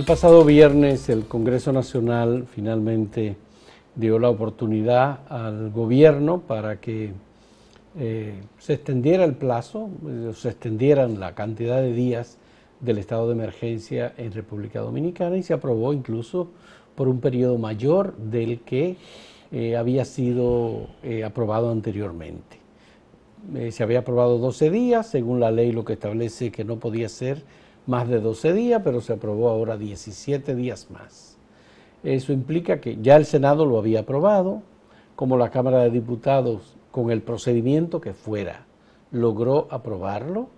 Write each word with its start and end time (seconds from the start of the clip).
El 0.00 0.06
pasado 0.06 0.46
viernes 0.46 1.10
el 1.10 1.26
Congreso 1.26 1.74
Nacional 1.74 2.46
finalmente 2.50 3.36
dio 3.94 4.18
la 4.18 4.30
oportunidad 4.30 5.20
al 5.28 5.70
gobierno 5.72 6.40
para 6.40 6.80
que 6.80 7.12
eh, 7.98 8.32
se 8.58 8.72
extendiera 8.72 9.24
el 9.24 9.34
plazo, 9.34 9.90
eh, 10.08 10.32
se 10.34 10.48
extendieran 10.48 11.20
la 11.20 11.34
cantidad 11.34 11.82
de 11.82 11.92
días 11.92 12.38
del 12.80 12.96
estado 12.96 13.26
de 13.26 13.34
emergencia 13.34 14.14
en 14.16 14.32
República 14.32 14.80
Dominicana 14.80 15.36
y 15.36 15.42
se 15.42 15.52
aprobó 15.52 15.92
incluso 15.92 16.48
por 16.94 17.06
un 17.06 17.20
periodo 17.20 17.58
mayor 17.58 18.16
del 18.16 18.60
que 18.60 18.96
eh, 19.52 19.76
había 19.76 20.06
sido 20.06 20.86
aprobado 21.26 21.70
anteriormente. 21.70 22.56
se 23.70 23.82
había 23.82 23.98
aprobado 23.98 24.38
12 24.38 24.70
días, 24.70 25.10
según 25.10 25.40
la 25.40 25.50
ley 25.50 25.72
lo 25.72 25.84
que 25.84 25.92
establece 25.92 26.50
que 26.50 26.64
no 26.64 26.78
podía 26.78 27.10
ser 27.10 27.44
más 27.90 28.08
de 28.08 28.20
12 28.20 28.52
días, 28.54 28.80
pero 28.84 29.00
se 29.00 29.12
aprobó 29.12 29.50
ahora 29.50 29.76
17 29.76 30.54
días 30.54 30.88
más. 30.90 31.36
Eso 32.04 32.32
implica 32.32 32.80
que 32.80 32.96
ya 33.02 33.16
el 33.16 33.26
Senado 33.26 33.66
lo 33.66 33.78
había 33.78 34.00
aprobado, 34.00 34.62
como 35.16 35.36
la 35.36 35.50
Cámara 35.50 35.80
de 35.80 35.90
Diputados, 35.90 36.76
con 36.92 37.10
el 37.10 37.20
procedimiento 37.20 38.00
que 38.00 38.14
fuera, 38.14 38.64
logró 39.10 39.66
aprobarlo, 39.70 40.48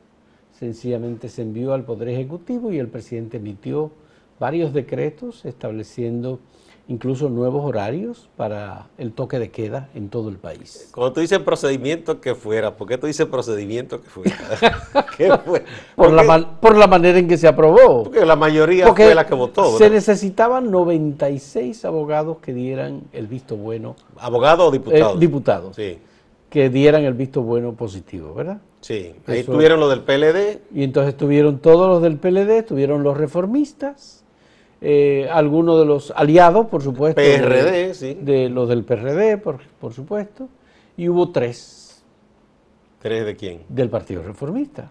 sencillamente 0.52 1.28
se 1.28 1.42
envió 1.42 1.72
al 1.72 1.84
Poder 1.84 2.10
Ejecutivo 2.10 2.70
y 2.70 2.78
el 2.78 2.88
presidente 2.88 3.38
emitió 3.38 3.90
varios 4.38 4.72
decretos 4.72 5.44
estableciendo 5.44 6.38
incluso 6.88 7.28
nuevos 7.28 7.64
horarios 7.64 8.28
para 8.36 8.88
el 8.98 9.12
toque 9.12 9.38
de 9.38 9.50
queda 9.50 9.88
en 9.94 10.08
todo 10.08 10.28
el 10.28 10.36
país. 10.36 10.90
Cuando 10.92 11.12
tú 11.12 11.20
dices 11.20 11.38
procedimiento 11.38 12.20
que 12.20 12.34
fuera, 12.34 12.76
¿por 12.76 12.88
qué 12.88 12.98
tú 12.98 13.06
dices 13.06 13.26
procedimiento 13.26 14.00
que 14.02 14.08
fuera? 14.08 14.36
¿Qué 15.16 15.30
fue? 15.38 15.64
Por, 15.94 16.12
la 16.12 16.60
por 16.60 16.76
la 16.76 16.86
manera 16.86 17.18
en 17.18 17.28
que 17.28 17.36
se 17.36 17.46
aprobó. 17.46 18.04
Porque 18.04 18.24
la 18.24 18.36
mayoría 18.36 18.92
fue 18.92 19.14
la 19.14 19.26
que 19.26 19.34
votó. 19.34 19.78
Se 19.78 19.88
necesitaban 19.90 20.70
96 20.70 21.84
abogados 21.84 22.38
que 22.38 22.52
dieran 22.52 23.02
el 23.12 23.26
visto 23.26 23.56
bueno. 23.56 23.96
¿Abogados 24.18 24.68
o 24.68 24.70
diputados? 24.70 25.16
Eh, 25.16 25.18
diputados. 25.18 25.76
Sí. 25.76 25.98
Que 26.50 26.68
dieran 26.68 27.04
el 27.04 27.14
visto 27.14 27.42
bueno 27.42 27.72
positivo, 27.72 28.34
¿verdad? 28.34 28.58
Sí. 28.80 29.14
Ahí 29.26 29.44
tuvieron 29.44 29.80
los 29.80 29.88
del 29.88 30.00
PLD. 30.00 30.60
Y 30.74 30.82
entonces 30.82 31.16
tuvieron 31.16 31.60
todos 31.60 31.88
los 31.88 32.02
del 32.02 32.18
PLD, 32.18 32.66
tuvieron 32.66 33.02
los 33.02 33.16
reformistas 33.16 34.21
eh, 34.84 35.28
algunos 35.30 35.78
de 35.78 35.86
los 35.86 36.12
aliados, 36.16 36.66
por 36.66 36.82
supuesto. 36.82 37.22
PRD, 37.22 37.70
de, 37.70 37.94
sí. 37.94 38.18
De 38.20 38.48
los 38.48 38.68
del 38.68 38.82
PRD, 38.82 39.38
por, 39.38 39.60
por, 39.80 39.92
supuesto. 39.92 40.48
Y 40.96 41.08
hubo 41.08 41.30
tres. 41.30 42.02
¿Tres 43.00 43.24
de 43.24 43.36
quién? 43.36 43.60
Del 43.68 43.88
Partido 43.88 44.24
Reformista. 44.24 44.90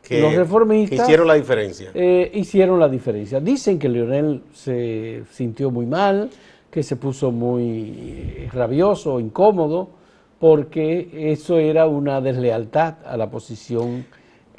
Que, 0.00 0.20
los 0.20 0.34
reformistas. 0.34 1.00
hicieron 1.00 1.26
la 1.26 1.34
diferencia. 1.34 1.90
Eh, 1.92 2.30
hicieron 2.34 2.78
la 2.78 2.88
diferencia. 2.88 3.40
Dicen 3.40 3.80
que 3.80 3.88
Leonel 3.88 4.42
se 4.52 5.24
sintió 5.32 5.72
muy 5.72 5.86
mal, 5.86 6.30
que 6.70 6.84
se 6.84 6.94
puso 6.94 7.32
muy 7.32 8.48
rabioso, 8.52 9.18
incómodo, 9.18 9.90
porque 10.38 11.32
eso 11.32 11.58
era 11.58 11.86
una 11.86 12.20
deslealtad 12.20 12.94
a 13.04 13.16
la 13.16 13.28
posición 13.28 14.06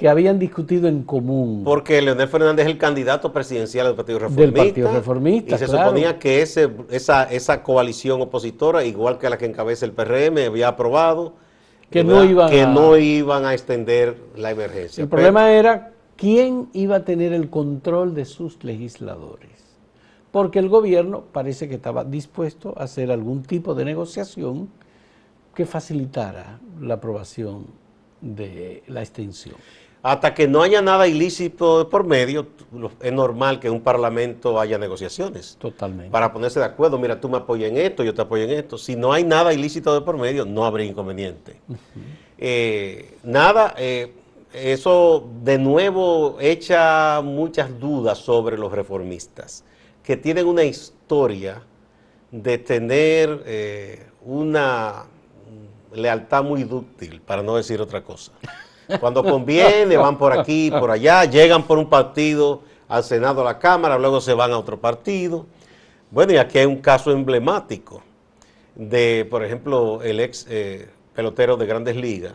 que 0.04 0.10
habían 0.10 0.38
discutido 0.38 0.90
en 0.90 1.04
común. 1.04 1.62
Porque 1.64 2.02
Leonel 2.02 2.28
Fernández 2.28 2.66
es 2.66 2.72
el 2.74 2.78
candidato 2.78 3.32
presidencial 3.32 3.88
del 3.88 3.96
Partido 3.96 4.20
Reformista. 4.20 4.62
Del 4.62 4.68
Partido 4.68 4.92
Reformista, 4.92 5.56
Y 5.56 5.58
se 5.58 5.68
suponía 5.68 6.20
que 6.20 6.42
ese, 6.42 6.70
esa, 6.90 7.24
esa 7.24 7.64
coalición 7.64 8.20
opositora, 8.20 8.84
igual 8.84 9.18
que 9.18 9.30
la 9.30 9.38
que 9.38 9.46
encabeza 9.46 9.86
el 9.86 9.94
PRM, 9.94 10.46
había 10.46 10.68
aprobado 10.68 11.36
que, 11.90 12.04
no 12.04 12.22
iban, 12.26 12.50
que 12.50 12.64
a, 12.64 12.68
no 12.68 12.98
iban 12.98 13.46
a 13.46 13.54
extender 13.54 14.18
la 14.36 14.52
emergencia. 14.52 15.04
El 15.04 15.08
problema 15.08 15.50
era 15.54 15.94
quién 16.18 16.68
iba 16.74 16.98
a 16.98 17.06
tener 17.06 17.32
el 17.32 17.50
control 17.50 18.14
de 18.14 18.26
sus 18.26 18.62
legisladores. 18.62 19.52
Porque 20.32 20.60
el 20.60 20.68
gobierno 20.68 21.24
parece 21.32 21.70
que 21.70 21.76
estaba 21.76 22.04
dispuesto 22.04 22.74
a 22.76 22.84
hacer 22.84 23.10
algún 23.10 23.44
tipo 23.44 23.74
de 23.74 23.86
negociación 23.86 24.68
que 25.56 25.66
facilitara 25.66 26.60
la 26.82 26.96
aprobación 26.96 27.68
de 28.20 28.84
la 28.88 29.02
extensión. 29.02 29.56
Hasta 30.04 30.34
que 30.34 30.50
no 30.50 30.62
haya 30.62 30.82
nada 30.82 31.08
ilícito 31.08 31.88
por 31.90 32.04
medio, 32.04 32.48
es 33.00 33.14
normal 33.14 33.62
que 33.62 33.68
en 33.68 33.74
un 33.74 33.82
parlamento 33.82 34.60
haya 34.60 34.78
negociaciones. 34.78 35.56
Totalmente. 35.58 36.12
Para 36.12 36.34
ponerse 36.34 36.60
de 36.60 36.66
acuerdo, 36.66 37.00
mira, 37.00 37.22
tú 37.22 37.30
me 37.30 37.38
apoyas 37.38 37.72
en 37.72 37.78
esto, 37.78 38.04
yo 38.04 38.14
te 38.14 38.22
apoyo 38.22 38.44
en 38.44 38.50
esto. 38.50 38.78
Si 38.78 38.98
no 38.98 39.14
hay 39.14 39.24
nada 39.24 39.54
ilícito 39.54 39.94
de 39.94 40.02
por 40.02 40.18
medio, 40.18 40.44
no 40.46 40.66
habría 40.66 40.86
inconveniente. 40.86 41.62
Eh, 42.38 43.16
nada, 43.24 43.76
eh, 43.78 44.14
eso 44.54 45.30
de 45.42 45.58
nuevo 45.58 46.38
echa 46.42 47.22
muchas 47.24 47.80
dudas 47.80 48.18
sobre 48.18 48.58
los 48.58 48.74
reformistas, 48.74 49.64
que 50.04 50.18
tienen 50.18 50.48
una 50.48 50.66
historia 50.66 51.64
de 52.30 52.58
tener 52.58 53.42
eh, 53.46 54.08
una 54.26 55.06
lealtad 55.94 56.44
muy 56.44 56.66
dúctil, 56.66 57.22
para 57.22 57.42
no 57.42 57.56
decir 57.56 57.80
otra 57.80 58.04
cosa. 58.04 58.34
Cuando 59.00 59.24
conviene, 59.24 59.98
van 59.98 60.18
por 60.18 60.38
aquí, 60.38 60.72
por 60.72 60.92
allá, 60.92 61.26
llegan 61.26 61.64
por 61.64 61.78
un 61.78 61.90
partido 61.90 62.62
al 62.88 63.04
Senado, 63.04 63.42
a 63.42 63.46
la 63.46 63.60
Cámara, 63.60 63.98
luego 63.98 64.22
se 64.22 64.34
van 64.34 64.52
a 64.52 64.58
otro 64.58 64.80
partido. 64.80 65.46
Bueno, 66.12 66.34
y 66.34 66.38
aquí 66.38 66.60
hay 66.60 66.66
un 66.66 66.78
caso 66.78 67.12
emblemático 67.12 68.04
de, 68.76 69.28
por 69.30 69.44
ejemplo, 69.44 70.02
el 70.04 70.20
ex 70.20 70.46
eh, 70.50 70.88
pelotero 71.16 71.58
de 71.58 71.66
Grandes 71.66 71.96
Ligas, 71.96 72.34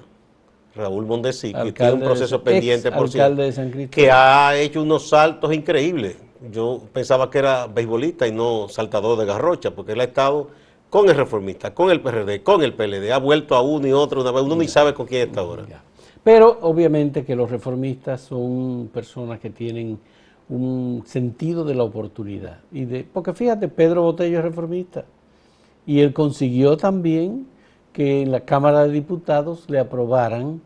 Raúl 0.75 1.07
Mondesi, 1.07 1.53
que 1.53 1.73
tiene 1.73 1.93
un 1.93 2.01
proceso 2.01 2.43
pendiente, 2.43 2.91
por 2.93 3.09
cierto, 3.09 3.43
que 3.91 4.11
ha 4.11 4.57
hecho 4.57 4.83
unos 4.83 5.09
saltos 5.09 5.53
increíbles. 5.53 6.17
Yo 6.53 6.83
pensaba 6.93 7.31
que 7.31 7.39
era 7.39 7.67
beisbolista 7.67 8.27
y 8.27 8.33
no 8.33 8.69
saltador 8.69 9.19
de 9.19 9.27
garrocha, 9.27 9.73
porque 9.73 9.93
él 9.93 10.01
ha 10.01 10.05
estado 10.05 10.51
con 10.89 11.09
el 11.09 11.17
reformista, 11.17 11.75
con 11.75 11.91
el 11.91 12.01
PRD, 12.01 12.43
con 12.43 12.63
el 12.63 12.75
PLD, 12.75 13.13
ha 13.13 13.19
vuelto 13.19 13.55
a 13.55 13.63
uno 13.63 13.87
y 13.87 13.93
otro, 13.93 14.23
una 14.23 14.31
vez, 14.31 14.43
uno 14.43 14.57
ni 14.57 14.69
sabe 14.69 14.95
con 14.95 15.07
quién 15.07 15.29
está 15.29 15.41
ahora. 15.41 15.67
Pero 16.29 16.59
obviamente 16.61 17.25
que 17.25 17.35
los 17.35 17.51
reformistas 17.51 18.21
son 18.21 18.91
personas 18.93 19.41
que 19.41 19.49
tienen 19.49 19.99
un 20.51 21.03
sentido 21.07 21.65
de 21.65 21.75
la 21.75 21.85
oportunidad. 21.85 22.59
Y 22.71 22.85
de, 22.85 23.07
porque 23.11 23.33
fíjate, 23.33 23.67
Pedro 23.69 24.03
Botello 24.03 24.37
es 24.37 24.45
reformista 24.45 25.07
y 25.87 26.01
él 26.01 26.13
consiguió 26.13 26.77
también 26.77 27.47
que 27.95 28.21
en 28.21 28.31
la 28.31 28.41
Cámara 28.41 28.85
de 28.85 28.93
Diputados 28.93 29.71
le 29.71 29.79
aprobaran 29.79 30.61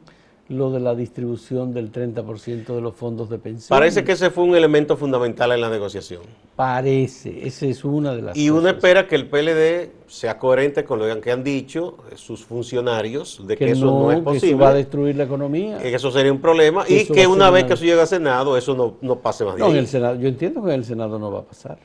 lo 0.48 0.70
de 0.70 0.80
la 0.80 0.94
distribución 0.94 1.72
del 1.72 1.92
30% 1.92 2.74
de 2.74 2.80
los 2.80 2.94
fondos 2.94 3.30
de 3.30 3.38
pensión. 3.38 3.68
Parece 3.68 4.04
que 4.04 4.12
ese 4.12 4.30
fue 4.30 4.44
un 4.44 4.54
elemento 4.54 4.96
fundamental 4.96 5.52
en 5.52 5.60
la 5.60 5.70
negociación. 5.70 6.22
Parece, 6.56 7.46
esa 7.46 7.66
es 7.66 7.84
una 7.84 8.14
de 8.14 8.22
las 8.22 8.36
Y 8.36 8.50
uno 8.50 8.68
espera 8.68 9.06
que 9.06 9.14
el 9.14 9.28
PLD 9.28 9.90
sea 10.06 10.38
coherente 10.38 10.84
con 10.84 10.98
lo 10.98 11.20
que 11.20 11.32
han 11.32 11.42
dicho 11.42 11.96
sus 12.16 12.44
funcionarios, 12.44 13.46
de 13.46 13.56
que, 13.56 13.70
eso 13.70 13.86
no, 13.86 14.12
es 14.12 14.20
posible. 14.20 14.40
Que 14.40 14.46
eso 14.48 14.58
va 14.58 14.68
a 14.68 14.74
destruir 14.74 15.16
la 15.16 15.24
economía. 15.24 15.78
Que 15.78 15.94
eso 15.94 16.10
sería 16.10 16.32
un 16.32 16.40
problema 16.40 16.84
y 16.86 17.06
que 17.06 17.26
una 17.26 17.48
vez 17.50 17.64
que 17.64 17.74
eso 17.74 17.84
llegue 17.84 18.00
al 18.00 18.06
Senado, 18.06 18.56
eso 18.56 18.74
no, 18.74 18.96
no 19.00 19.16
pase 19.20 19.44
más 19.44 19.56
no, 19.56 19.70
En 19.70 19.76
el 19.76 19.86
Senado, 19.86 20.16
yo 20.16 20.28
entiendo 20.28 20.62
que 20.62 20.68
en 20.68 20.80
el 20.80 20.84
Senado 20.84 21.18
no 21.18 21.30
va 21.30 21.40
a 21.40 21.44
pasar. 21.44 21.78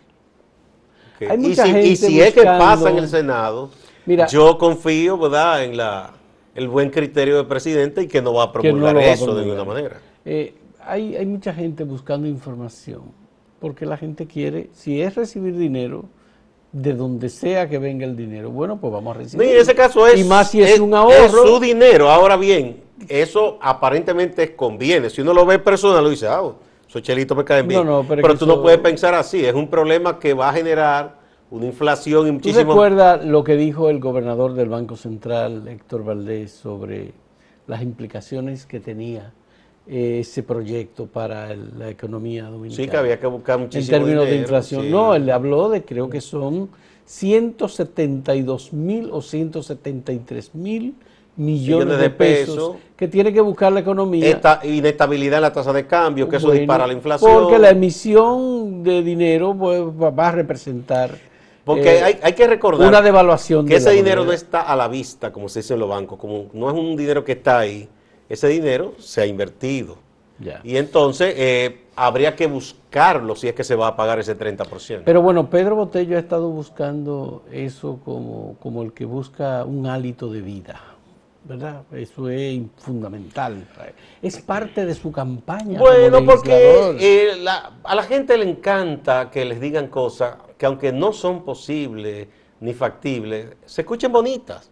Hay 1.22 1.38
mucha 1.38 1.66
y 1.66 1.68
si, 1.68 1.74
gente 1.74 1.88
y 1.88 1.96
si 1.96 2.22
es 2.22 2.34
que 2.34 2.44
pasa 2.44 2.90
en 2.90 2.98
el 2.98 3.08
Senado, 3.08 3.70
yo 4.30 4.58
confío 4.58 5.18
¿verdad? 5.18 5.64
en 5.64 5.78
la 5.78 6.14
el 6.58 6.68
buen 6.68 6.90
criterio 6.90 7.38
del 7.38 7.46
presidente 7.46 8.02
y 8.02 8.08
que 8.08 8.20
no 8.20 8.34
va 8.34 8.46
a 8.46 8.52
promulgar 8.52 8.98
eso 8.98 9.36
de 9.36 9.46
ninguna 9.46 9.64
manera. 9.64 9.98
Eh, 10.26 10.56
hay, 10.84 11.16
hay 11.16 11.26
mucha 11.28 11.54
gente 11.54 11.84
buscando 11.84 12.28
información, 12.28 13.04
porque 13.60 13.86
la 13.86 13.96
gente 13.96 14.26
quiere, 14.26 14.72
si 14.74 15.00
es 15.00 15.14
recibir 15.14 15.56
dinero, 15.56 16.06
de 16.72 16.94
donde 16.94 17.30
sea 17.30 17.70
que 17.70 17.78
venga 17.78 18.06
el 18.06 18.18
dinero, 18.18 18.50
bueno, 18.50 18.80
pues 18.82 18.92
vamos 18.92 19.16
a 19.16 19.20
recibir. 19.20 19.48
en 19.48 19.58
ese 19.58 19.76
caso 19.76 20.08
es, 20.08 20.20
y 20.20 20.24
más 20.24 20.50
si 20.50 20.64
es, 20.64 20.80
un 20.80 20.96
ahorro. 20.96 21.48
su 21.48 21.60
dinero. 21.60 22.10
Ahora 22.10 22.36
bien, 22.36 22.82
eso 23.08 23.60
aparentemente 23.62 24.56
conviene. 24.56 25.12
Si 25.12 25.22
uno 25.22 25.34
lo 25.34 25.46
ve 25.46 25.60
personal, 25.60 26.04
lo 26.04 26.10
dice, 26.10 26.28
ah, 26.28 26.42
esos 26.90 27.04
chelitos 27.04 27.38
me 27.38 27.46
caen 27.46 27.68
bien. 27.68 27.88
pero, 28.08 28.36
tú 28.36 28.48
no 28.48 28.64
puedes 28.64 28.80
pensar 28.80 29.14
así. 29.14 29.46
Es 29.46 29.54
un 29.54 29.68
problema 29.68 30.18
que 30.18 30.34
va 30.34 30.50
a 30.50 30.54
generar 30.54 31.20
una 31.52 31.66
inflación 31.66 32.28
y 32.28 32.32
muchísimo... 32.32 32.64
¿Tú 32.64 32.70
recuerdas 32.70 33.26
lo 33.26 33.44
que 33.44 33.56
dijo 33.56 33.90
el 33.90 34.00
gobernador 34.00 34.54
del 34.54 34.70
Banco 34.70 34.96
Central, 34.96 35.68
Héctor 35.68 36.04
Valdés, 36.04 36.52
sobre 36.52 37.12
las 37.68 37.82
implicaciones 37.82 38.66
que 38.66 38.80
tenía 38.80 39.34
ese 39.86 40.44
proyecto 40.44 41.06
para 41.06 41.56
la 41.56 41.90
economía 41.90 42.46
dominicana? 42.46 42.84
Sí, 42.84 42.90
que 42.90 42.98
había 42.98 43.20
que 43.20 43.28
buscar 43.28 43.60
muchísimo 43.60 43.98
En 43.98 44.04
términos 44.04 44.26
de 44.26 44.36
inflación. 44.36 44.92
No, 44.92 45.16
él 45.16 45.30
habló 45.30 45.70
de, 45.70 45.84
creo 45.84 46.10
que 46.10 46.22
son 46.22 46.70
172 47.06 48.74
mil 48.74 49.10
o 49.12 49.22
173 49.22 50.56
mil 50.56 50.96
millones, 51.38 52.00
de, 52.00 52.10
pesos, 52.10 52.76
que 52.98 53.08
tiene 53.08 53.32
que 53.32 53.40
buscar 53.40 53.72
la 53.72 53.80
economía. 53.80 54.28
Esta 54.28 54.60
inestabilidad 54.64 55.38
en 55.38 55.44
la 55.44 55.54
tasa 55.54 55.72
de 55.72 55.86
cambio, 55.86 56.28
que 56.28 56.38
eso 56.38 56.52
dispara 56.52 56.88
la 56.88 56.94
inflación. 56.94 57.32
Porque 57.32 57.60
la 57.60 57.70
emisión 57.70 58.84
de 58.84 59.04
dinero 59.04 59.56
pues, 59.58 59.82
va 59.82 60.28
a 60.28 60.32
representar 60.32 61.12
porque 61.68 62.00
eh, 62.00 62.20
hay, 62.24 62.34
que 62.34 62.48
recordar 62.48 62.88
una 62.88 63.02
devaluación 63.02 63.66
que 63.66 63.76
ese 63.76 63.92
dinero 63.92 64.24
no 64.24 64.32
está 64.32 64.62
a 64.62 64.76
la 64.78 64.88
vista, 64.88 65.34
como 65.34 65.50
se 65.50 65.60
dice 65.60 65.74
en 65.74 65.82
los 65.82 65.90
bancos, 65.90 66.18
como 66.18 66.46
no 66.54 66.70
es 66.70 66.74
un 66.74 66.96
dinero 66.96 67.26
que 67.26 67.34
está 67.34 67.60
ahí, 67.60 67.90
ese 68.30 68.48
dinero 68.48 68.94
se 69.00 69.22
ha 69.22 69.26
invertido. 69.26 69.98
Y 70.64 70.78
entonces, 70.78 71.34
eh, 71.36 71.82
habría 71.98 72.36
que 72.36 72.48
buscarlo 72.48 73.36
si 73.36 73.50
es 73.50 73.54
que 73.54 73.66
se 73.66 73.76
va 73.76 73.88
a 73.88 73.96
pagar 73.98 74.18
ese 74.20 74.38
30%. 74.38 75.02
Pero 75.04 75.22
bueno, 75.22 75.50
Pedro 75.50 75.76
Botello 75.76 76.16
ha 76.16 76.20
estado 76.20 76.50
buscando 76.50 77.44
eso 77.52 78.00
como, 78.06 78.56
como 78.62 78.84
el 78.84 78.94
que 78.94 79.04
busca 79.04 79.66
un 79.66 79.88
hálito 79.88 80.32
de 80.32 80.42
vida. 80.42 80.80
¿Verdad? 81.48 81.84
Eso 81.94 82.30
es 82.30 82.62
fundamental. 82.78 83.66
Es 84.22 84.42
parte 84.42 84.86
de 84.86 84.94
su 84.94 85.12
campaña. 85.12 85.80
Bueno, 85.80 86.24
porque 86.26 86.98
eh, 87.00 87.46
a 87.84 87.96
la 87.96 88.04
gente 88.04 88.38
le 88.38 88.50
encanta 88.50 89.32
que 89.32 89.46
les 89.46 89.60
digan 89.62 89.88
cosas 89.88 90.36
que 90.58 90.66
aunque 90.66 90.92
no 90.92 91.14
son 91.14 91.44
posibles 91.46 92.28
ni 92.60 92.74
factibles, 92.74 93.56
se 93.66 93.82
escuchen 93.82 94.12
bonitas. 94.12 94.70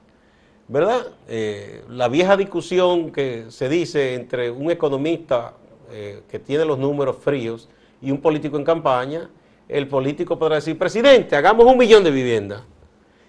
¿Verdad? 0.67 1.05
Eh, 1.27 1.83
la 1.89 2.07
vieja 2.07 2.35
discusión 2.35 3.11
que 3.11 3.45
se 3.49 3.69
dice 3.69 4.15
entre 4.15 4.49
un 4.49 4.71
economista 4.71 5.53
eh, 5.91 6.23
que 6.27 6.39
tiene 6.39 6.65
los 6.65 6.79
números 6.79 7.17
fríos 7.17 7.69
y 8.01 8.09
un 8.09 8.19
político 8.19 8.57
en 8.57 8.63
campaña, 8.63 9.29
el 9.69 9.87
político 9.87 10.39
podrá 10.39 10.55
decir, 10.55 10.75
presidente, 10.77 11.35
hagamos 11.35 11.65
un 11.65 11.77
millón 11.77 12.03
de 12.03 12.09
viviendas. 12.09 12.63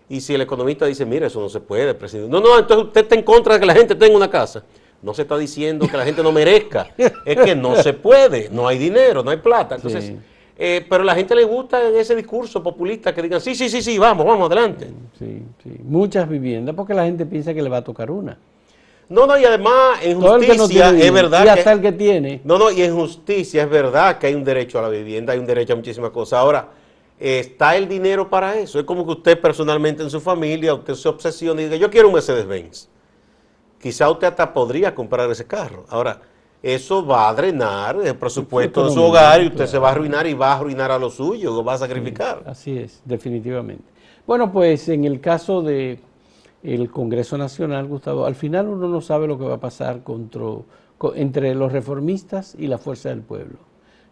Y 0.08 0.20
si 0.20 0.35
el 0.35 0.41
economista 0.41 0.87
dice, 0.87 1.05
mire, 1.05 1.26
eso 1.26 1.41
no 1.41 1.49
se 1.49 1.61
puede, 1.61 1.94
presidente. 1.94 2.31
No, 2.31 2.41
no, 2.41 2.58
entonces 2.58 2.87
usted 2.87 3.00
está 3.03 3.14
en 3.14 3.23
contra 3.23 3.55
de 3.55 3.61
que 3.61 3.67
la 3.67 3.75
gente 3.75 3.94
tenga 3.94 4.17
una 4.17 4.31
casa. 4.31 4.62
No 5.03 5.12
se 5.12 5.23
está 5.23 5.37
diciendo 5.37 5.87
que 5.87 5.97
la 5.97 6.05
gente 6.05 6.23
no 6.23 6.32
merezca, 6.32 6.88
es 6.97 7.37
que 7.37 7.55
no 7.55 7.76
se 7.76 7.93
puede, 7.93 8.49
no 8.50 8.67
hay 8.67 8.79
dinero, 8.79 9.23
no 9.23 9.31
hay 9.31 9.37
plata. 9.37 9.76
Entonces, 9.76 10.14
eh, 10.58 10.85
pero 10.88 11.03
a 11.03 11.05
la 11.05 11.14
gente 11.14 11.35
le 11.35 11.44
gusta 11.44 11.87
ese 11.88 12.17
discurso 12.17 12.62
populista 12.62 13.14
que 13.14 13.20
digan, 13.20 13.41
sí, 13.41 13.55
sí, 13.55 13.69
sí, 13.69 13.82
sí, 13.82 13.99
vamos, 13.99 14.25
vamos, 14.25 14.47
adelante. 14.47 14.88
Sí, 15.19 15.43
sí, 15.62 15.70
muchas 15.82 16.29
viviendas 16.29 16.75
porque 16.75 16.94
la 16.94 17.05
gente 17.05 17.26
piensa 17.26 17.53
que 17.53 17.62
le 17.62 17.69
va 17.69 17.79
a 17.79 17.85
tocar 17.85 18.11
una. 18.11 18.38
No, 19.08 19.26
no, 19.26 19.38
y 19.38 19.44
además 19.44 20.00
en 20.03 20.20
justicia 20.20 20.91
es 20.91 21.12
verdad. 21.12 21.44
Y 21.44 21.49
hasta 21.49 21.73
el 21.73 21.81
que 21.81 21.93
tiene. 21.93 22.41
No, 22.43 22.58
no, 22.58 22.70
y 22.70 22.82
en 22.82 22.97
justicia 22.97 23.62
es 23.62 23.70
verdad 23.70 24.19
que 24.19 24.29
hay 24.29 24.35
un 24.35 24.43
derecho 24.43 24.79
a 24.79 24.82
la 24.82 24.88
vivienda, 24.88 25.32
hay 25.32 25.38
un 25.38 25.47
derecho 25.47 25.75
a 25.75 25.76
muchísimas 25.76 26.11
cosas. 26.11 26.38
Ahora, 26.38 26.69
está 27.18 27.76
el 27.76 27.88
dinero 27.88 28.28
para 28.28 28.56
eso. 28.56 28.78
Es 28.78 28.84
como 28.84 29.04
que 29.04 29.12
usted 29.12 29.40
personalmente 29.40 30.02
en 30.02 30.10
su 30.10 30.20
familia, 30.20 30.74
usted 30.74 30.94
se 30.94 31.08
obsesiona 31.08 31.62
y 31.62 31.64
diga, 31.64 31.76
yo 31.76 31.90
quiero 31.90 32.08
un 32.08 32.14
Mercedes-Benz. 32.14 32.88
Quizá 33.80 34.10
usted 34.10 34.28
hasta 34.28 34.52
podría 34.52 34.94
comprar 34.94 35.30
ese 35.30 35.46
carro. 35.46 35.84
Ahora, 35.88 36.20
eso 36.62 37.06
va 37.06 37.28
a 37.28 37.34
drenar 37.34 38.00
el 38.02 38.16
presupuesto 38.16 38.86
de 38.86 38.92
su 38.92 39.02
hogar 39.02 39.42
y 39.42 39.48
usted 39.48 39.66
se 39.66 39.78
va 39.78 39.88
a 39.88 39.92
arruinar 39.92 40.26
y 40.26 40.34
va 40.34 40.52
a 40.52 40.56
arruinar 40.56 40.90
a 40.90 40.98
lo 40.98 41.10
suyo, 41.10 41.54
lo 41.54 41.62
va 41.62 41.74
a 41.74 41.78
sacrificar. 41.78 42.42
así 42.46 42.78
es, 42.78 43.02
definitivamente. 43.04 43.84
Bueno, 44.26 44.50
pues 44.50 44.88
en 44.88 45.04
el 45.04 45.20
caso 45.20 45.62
de 45.62 46.00
el 46.62 46.90
Congreso 46.90 47.38
Nacional, 47.38 47.86
Gustavo, 47.86 48.26
al 48.26 48.34
final 48.34 48.66
uno 48.66 48.88
no 48.88 49.00
sabe 49.00 49.28
lo 49.28 49.38
que 49.38 49.44
va 49.44 49.54
a 49.54 49.60
pasar 49.60 50.00
entre 51.14 51.54
los 51.54 51.70
reformistas 51.70 52.56
y 52.58 52.66
la 52.66 52.78
fuerza 52.78 53.10
del 53.10 53.20
pueblo. 53.20 53.58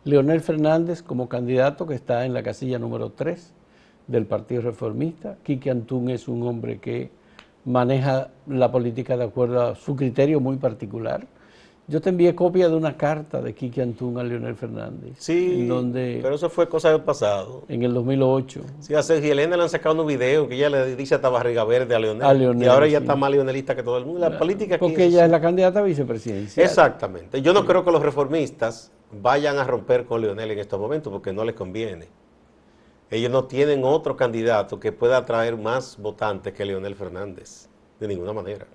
Leonel 0.05 0.43
Fernández 0.43 1.03
como 1.03 1.29
candidato 1.29 1.87
que 1.87 1.95
está 1.95 2.27
en 2.27 2.35
la 2.35 2.43
casilla 2.43 2.79
número 2.79 3.11
3 3.11 3.53
del 4.07 4.27
Partido 4.27 4.61
Reformista. 4.61 5.39
Quique 5.43 5.71
Antún 5.71 6.11
es 6.11 6.29
un 6.29 6.47
hombre 6.47 6.79
que 6.79 7.11
maneja 7.65 8.29
la 8.47 8.71
política 8.71 9.17
de 9.17 9.25
acuerdo 9.25 9.63
a 9.63 9.75
su 9.75 9.97
criterio 9.97 10.41
muy 10.41 10.57
particular. 10.57 11.27
Yo 11.87 12.01
te 12.01 12.09
envié 12.11 12.35
copia 12.35 12.69
de 12.69 12.77
una 12.77 12.97
carta 12.97 13.41
de 13.43 13.55
Quique 13.55 13.81
Antún 13.81 14.19
a 14.19 14.23
Leonel 14.23 14.55
Fernández. 14.57 15.17
Sí, 15.19 15.67
donde, 15.67 16.21
pero 16.23 16.35
eso 16.35 16.51
fue 16.51 16.69
cosa 16.69 16.91
del 16.91 17.03
pasado. 17.03 17.65
En 17.69 17.83
el 17.83 17.93
2008. 17.95 18.61
Sí, 18.81 18.95
a 18.95 19.03
Sergio 19.03 19.33
Elena 19.33 19.57
le 19.57 19.63
han 19.65 19.69
sacado 19.71 20.01
un 20.01 20.07
video 20.07 20.49
que 20.49 20.57
ella 20.57 20.69
le 20.69 20.97
dice 20.97 21.15
hasta 21.15 21.31
barriga 21.31 21.65
verde 21.65 21.95
a 21.95 21.99
Leonel. 21.99 22.63
y 22.63 22.67
ahora 22.67 22.87
ella 22.87 22.99
está 22.99 23.17
más 23.17 23.31
leonelista 23.31 23.75
que 23.75 23.83
todo 23.83 23.97
el 23.97 24.05
mundo. 24.05 24.21
La 24.21 24.39
política 24.39 24.79
Porque 24.79 25.05
ella 25.05 25.25
es 25.25 25.31
la 25.31 25.41
candidata 25.41 25.81
a 25.81 25.83
vicepresidencia. 25.83 26.63
Exactamente. 26.63 27.41
Yo 27.41 27.55
no 27.55 27.67
creo 27.67 27.85
que 27.85 27.91
los 27.91 28.03
reformistas 28.03 28.91
vayan 29.21 29.59
a 29.59 29.65
romper 29.65 30.05
con 30.05 30.21
Leonel 30.21 30.51
en 30.53 30.59
estos 30.59 30.81
momentos 30.81 31.13
porque 31.13 31.33
no 31.33 31.45
les 31.45 31.55
conviene. 31.55 32.09
Ellos 33.11 33.31
no 33.31 33.45
tienen 33.45 33.85
otro 33.85 34.17
candidato 34.17 34.81
que 34.81 34.93
pueda 34.93 35.19
atraer 35.19 35.57
más 35.57 35.99
votantes 35.99 36.53
que 36.53 36.65
Leonel 36.65 36.95
Fernández. 36.95 37.69
De 38.01 38.09
ninguna 38.09 38.33
manera. 38.33 38.67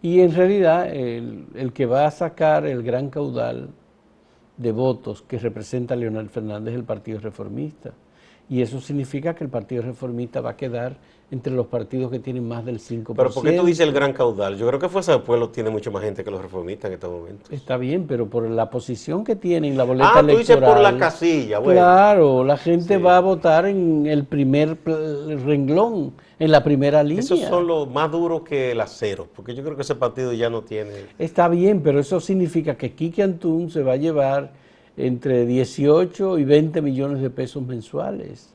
Y 0.00 0.20
en 0.20 0.34
realidad 0.34 0.94
el, 0.94 1.72
que 1.72 1.86
va 1.86 2.06
a 2.06 2.10
sacar 2.10 2.66
el 2.66 2.82
gran 2.82 3.10
caudal 3.10 3.70
de 4.56 4.72
votos 4.72 5.22
que 5.22 5.38
representa 5.38 5.96
Leonel 5.96 6.28
Fernández 6.28 6.72
es 6.72 6.78
el 6.78 6.84
Partido 6.84 7.20
Reformista. 7.20 7.92
Y 8.48 8.60
eso 8.60 8.80
significa 8.80 9.34
que 9.34 9.44
el 9.44 9.50
Partido 9.50 9.82
Reformista 9.82 10.40
va 10.40 10.50
a 10.50 10.56
quedar 10.56 10.98
entre 11.30 11.52
los 11.52 11.66
partidos 11.66 12.10
que 12.10 12.18
tienen 12.18 12.46
más 12.46 12.64
del 12.64 12.78
5%. 12.78 13.14
Pero 13.16 13.30
¿por 13.30 13.42
qué 13.42 13.52
tú 13.52 13.64
dices 13.64 13.86
el 13.86 13.92
gran 13.92 14.12
caudal? 14.12 14.56
Yo 14.56 14.66
creo 14.68 14.78
que 14.78 14.88
Fuerza 14.88 15.12
del 15.12 15.22
Pueblo 15.22 15.48
tiene 15.48 15.70
mucho 15.70 15.90
más 15.90 16.02
gente 16.02 16.22
que 16.22 16.30
los 16.30 16.40
reformistas 16.40 16.88
en 16.88 16.94
este 16.94 17.08
momento. 17.08 17.50
Está 17.50 17.76
bien, 17.76 18.06
pero 18.06 18.28
por 18.28 18.48
la 18.48 18.70
posición 18.70 19.24
que 19.24 19.34
tiene 19.34 19.68
en 19.68 19.76
la 19.76 19.84
boleta 19.84 20.20
electoral... 20.20 20.30
Ah, 20.30 20.32
tú 20.32 20.38
dices 20.38 20.56
por 20.56 20.80
la 20.80 20.98
casilla, 20.98 21.58
bueno. 21.58 21.80
Claro, 21.80 22.44
la 22.44 22.56
gente 22.56 22.98
va 22.98 23.16
a 23.16 23.20
votar 23.20 23.66
en 23.66 24.06
el 24.06 24.24
primer 24.24 24.78
renglón, 24.84 26.12
en 26.38 26.50
la 26.50 26.62
primera 26.62 27.02
línea. 27.02 27.20
Esos 27.20 27.40
son 27.40 27.66
los 27.66 27.90
más 27.90 28.12
duros 28.12 28.42
que 28.42 28.72
el 28.72 28.80
acero, 28.80 29.26
porque 29.34 29.54
yo 29.54 29.64
creo 29.64 29.76
que 29.76 29.82
ese 29.82 29.94
partido 29.96 30.32
ya 30.32 30.50
no 30.50 30.62
tiene... 30.62 30.92
Está 31.18 31.48
bien, 31.48 31.82
pero 31.82 31.98
eso 31.98 32.20
significa 32.20 32.76
que 32.76 32.92
Kiki 32.92 33.22
Antún 33.22 33.70
se 33.70 33.82
va 33.82 33.94
a 33.94 33.96
llevar 33.96 34.52
entre 34.96 35.46
18 35.46 36.38
y 36.38 36.44
20 36.44 36.80
millones 36.80 37.20
de 37.20 37.30
pesos 37.30 37.66
mensuales. 37.66 38.53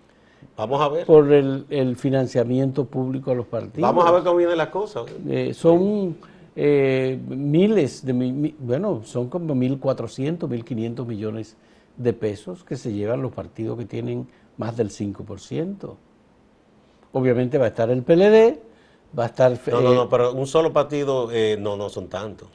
Vamos 0.60 0.82
a 0.82 0.90
ver. 0.90 1.06
Por 1.06 1.32
el, 1.32 1.96
financiamiento 1.96 2.84
público 2.84 3.32
a 3.32 3.36
los 3.36 3.46
partidos. 3.46 3.82
Vamos 3.82 4.06
a 4.06 4.12
ver 4.12 4.24
cómo 4.24 4.36
vienen 4.36 4.58
las 4.58 4.68
cosas. 4.68 5.06
Eh, 5.30 5.54
son 5.54 6.18
eh, 6.54 7.18
miles 7.30 8.06
de, 8.06 8.54
bueno, 8.60 9.02
son 9.06 9.30
como 9.30 9.56
1.400, 9.56 10.40
1.500 10.40 11.06
millones 11.06 11.56
de 11.96 12.12
pesos 12.12 12.66
que 12.66 12.76
se 12.76 12.92
llevan 12.92 13.22
los 13.22 13.32
partidos 13.32 13.78
que 13.78 13.86
tienen 13.86 14.28
más 14.58 14.76
del 14.76 14.90
5%. 14.90 15.96
Obviamente 17.14 17.58
va 17.58 17.66
a 17.66 17.70
estar 17.70 17.90
el 17.90 18.04
PLD, 18.04 18.60
va 19.18 19.24
a 19.24 19.28
estar... 19.28 19.58
No, 19.68 19.80
no, 19.80 19.94
no, 19.94 20.04
eh, 20.04 20.08
pero 20.12 20.34
un 20.34 20.46
solo 20.46 20.74
partido, 20.74 21.30
no, 21.58 21.78
no 21.78 21.88
son 21.88 22.10
tantos 22.10 22.50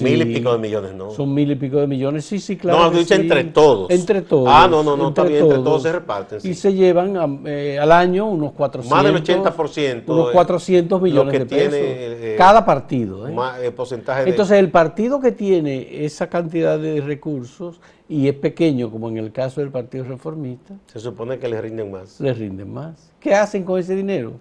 mil 0.00 0.22
y 0.22 0.34
pico 0.34 0.52
de 0.52 0.58
millones, 0.58 0.94
¿no? 0.94 1.10
Son 1.10 1.32
mil 1.32 1.50
y 1.50 1.54
pico 1.54 1.78
de 1.78 1.86
millones, 1.86 2.24
sí, 2.24 2.38
sí, 2.38 2.56
claro. 2.56 2.90
No, 2.90 2.98
dicho 2.98 3.14
entre 3.14 3.44
todos. 3.44 3.90
Entre 3.90 4.22
todos. 4.22 4.48
Ah, 4.50 4.66
no, 4.70 4.82
no, 4.82 4.96
no, 4.96 5.08
entre 5.08 5.22
está 5.24 5.32
bien, 5.32 5.44
entre 5.44 5.58
todos 5.58 5.82
se 5.82 5.92
reparten. 5.92 6.38
Y 6.42 6.54
se 6.54 6.72
llevan 6.72 7.42
eh, 7.46 7.78
al 7.80 7.92
año 7.92 8.26
unos 8.26 8.52
400. 8.52 8.90
Más 8.90 9.04
del 9.04 9.42
80%. 9.42 10.02
Unos 10.06 10.30
400 10.30 11.02
millones 11.02 11.32
de 11.32 11.46
pesos. 11.46 11.70
Tiene, 11.70 12.32
eh, 12.32 12.34
cada 12.38 12.64
partido. 12.64 13.28
¿eh? 13.28 13.32
Más, 13.32 13.58
porcentaje 13.76 14.28
Entonces, 14.28 14.58
el 14.58 14.70
partido 14.70 15.20
que 15.20 15.32
tiene 15.32 16.04
esa 16.04 16.28
cantidad 16.28 16.78
de 16.78 17.00
recursos 17.00 17.80
y 18.08 18.28
es 18.28 18.34
pequeño, 18.34 18.90
como 18.90 19.08
en 19.08 19.18
el 19.18 19.32
caso 19.32 19.60
del 19.60 19.70
Partido 19.70 20.04
Reformista. 20.04 20.74
Se 20.86 21.00
supone 21.00 21.38
que 21.38 21.48
les 21.48 21.60
rinden 21.60 21.90
más. 21.90 22.20
Les 22.20 22.36
rinden 22.36 22.72
más. 22.72 23.12
¿Qué 23.20 23.34
hacen 23.34 23.64
con 23.64 23.78
ese 23.78 23.96
dinero? 23.96 24.32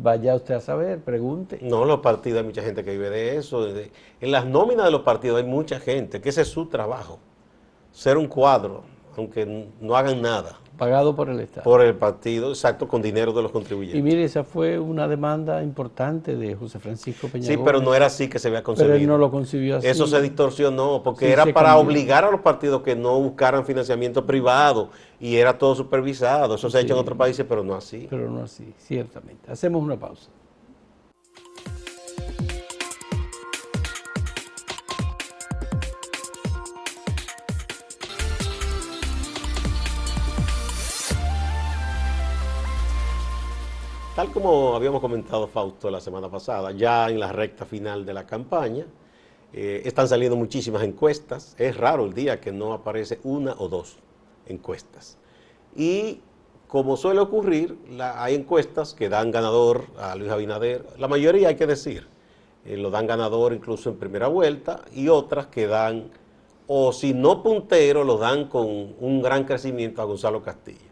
Vaya 0.00 0.36
usted 0.36 0.54
a 0.54 0.60
saber, 0.60 1.00
pregunte. 1.00 1.58
No, 1.60 1.84
los 1.84 1.98
partidos 1.98 2.38
hay 2.38 2.44
mucha 2.44 2.62
gente 2.62 2.84
que 2.84 2.92
vive 2.92 3.10
de 3.10 3.36
eso. 3.36 3.66
en 3.66 4.30
las 4.30 4.46
nóminas 4.46 4.84
de 4.84 4.92
los 4.92 5.02
partidos 5.02 5.38
hay 5.38 5.44
mucha 5.44 5.80
gente, 5.80 6.20
que 6.20 6.28
ese 6.28 6.42
es 6.42 6.48
su 6.48 6.66
trabajo. 6.66 7.18
Ser 7.90 8.16
un 8.16 8.28
cuadro, 8.28 8.84
aunque 9.16 9.66
no 9.80 9.96
hagan 9.96 10.22
nada. 10.22 10.60
Pagado 10.78 11.16
por 11.16 11.28
el 11.28 11.40
Estado. 11.40 11.64
Por 11.64 11.82
el 11.82 11.96
partido, 11.96 12.50
exacto, 12.50 12.86
con 12.86 13.02
dinero 13.02 13.32
de 13.32 13.42
los 13.42 13.50
contribuyentes. 13.50 13.98
Y 13.98 14.02
mire, 14.02 14.22
esa 14.22 14.44
fue 14.44 14.78
una 14.78 15.08
demanda 15.08 15.60
importante 15.60 16.36
de 16.36 16.54
José 16.54 16.78
Francisco 16.78 17.26
Peña 17.26 17.46
Sí, 17.46 17.56
pero 17.62 17.80
no 17.80 17.94
era 17.96 18.06
así 18.06 18.28
que 18.28 18.38
se 18.38 18.46
había 18.46 18.62
concebido. 18.62 18.94
Pero 18.94 19.02
él 19.02 19.08
no 19.08 19.18
lo 19.18 19.28
concibió 19.28 19.78
así. 19.78 19.88
Eso 19.88 20.06
se 20.06 20.22
distorsionó, 20.22 21.02
porque 21.02 21.32
era 21.32 21.44
para 21.46 21.76
obligar 21.76 22.24
a 22.24 22.30
los 22.30 22.42
partidos 22.42 22.82
que 22.82 22.94
no 22.94 23.18
buscaran 23.20 23.66
financiamiento 23.66 24.24
privado 24.24 24.90
y 25.18 25.34
era 25.36 25.58
todo 25.58 25.74
supervisado. 25.74 26.54
Eso 26.54 26.70
se 26.70 26.78
ha 26.78 26.80
hecho 26.80 26.94
en 26.94 27.00
otros 27.00 27.18
países, 27.18 27.44
pero 27.48 27.64
no 27.64 27.74
así. 27.74 28.06
Pero 28.08 28.30
no 28.30 28.44
así, 28.44 28.72
ciertamente. 28.78 29.50
Hacemos 29.50 29.82
una 29.82 29.96
pausa. 29.96 30.30
Tal 44.18 44.32
como 44.32 44.74
habíamos 44.74 45.00
comentado 45.00 45.46
Fausto 45.46 45.88
la 45.92 46.00
semana 46.00 46.28
pasada, 46.28 46.72
ya 46.72 47.08
en 47.08 47.20
la 47.20 47.30
recta 47.30 47.64
final 47.64 48.04
de 48.04 48.12
la 48.12 48.26
campaña, 48.26 48.84
eh, 49.52 49.82
están 49.84 50.08
saliendo 50.08 50.36
muchísimas 50.36 50.82
encuestas. 50.82 51.54
Es 51.56 51.76
raro 51.76 52.04
el 52.04 52.14
día 52.14 52.40
que 52.40 52.50
no 52.50 52.72
aparece 52.72 53.20
una 53.22 53.54
o 53.58 53.68
dos 53.68 53.98
encuestas. 54.48 55.18
Y 55.76 56.20
como 56.66 56.96
suele 56.96 57.20
ocurrir, 57.20 57.78
hay 58.00 58.34
encuestas 58.34 58.92
que 58.92 59.08
dan 59.08 59.30
ganador 59.30 59.84
a 59.96 60.16
Luis 60.16 60.32
Abinader, 60.32 60.84
la 60.98 61.06
mayoría 61.06 61.50
hay 61.50 61.54
que 61.54 61.68
decir, 61.68 62.08
eh, 62.64 62.76
lo 62.76 62.90
dan 62.90 63.06
ganador 63.06 63.52
incluso 63.52 63.88
en 63.88 63.98
primera 63.98 64.26
vuelta, 64.26 64.82
y 64.92 65.06
otras 65.06 65.46
que 65.46 65.68
dan, 65.68 66.10
o 66.66 66.92
si 66.92 67.14
no 67.14 67.40
puntero, 67.40 68.02
lo 68.02 68.18
dan 68.18 68.48
con 68.48 68.66
un 68.98 69.22
gran 69.22 69.44
crecimiento 69.44 70.02
a 70.02 70.06
Gonzalo 70.06 70.42
Castillo. 70.42 70.87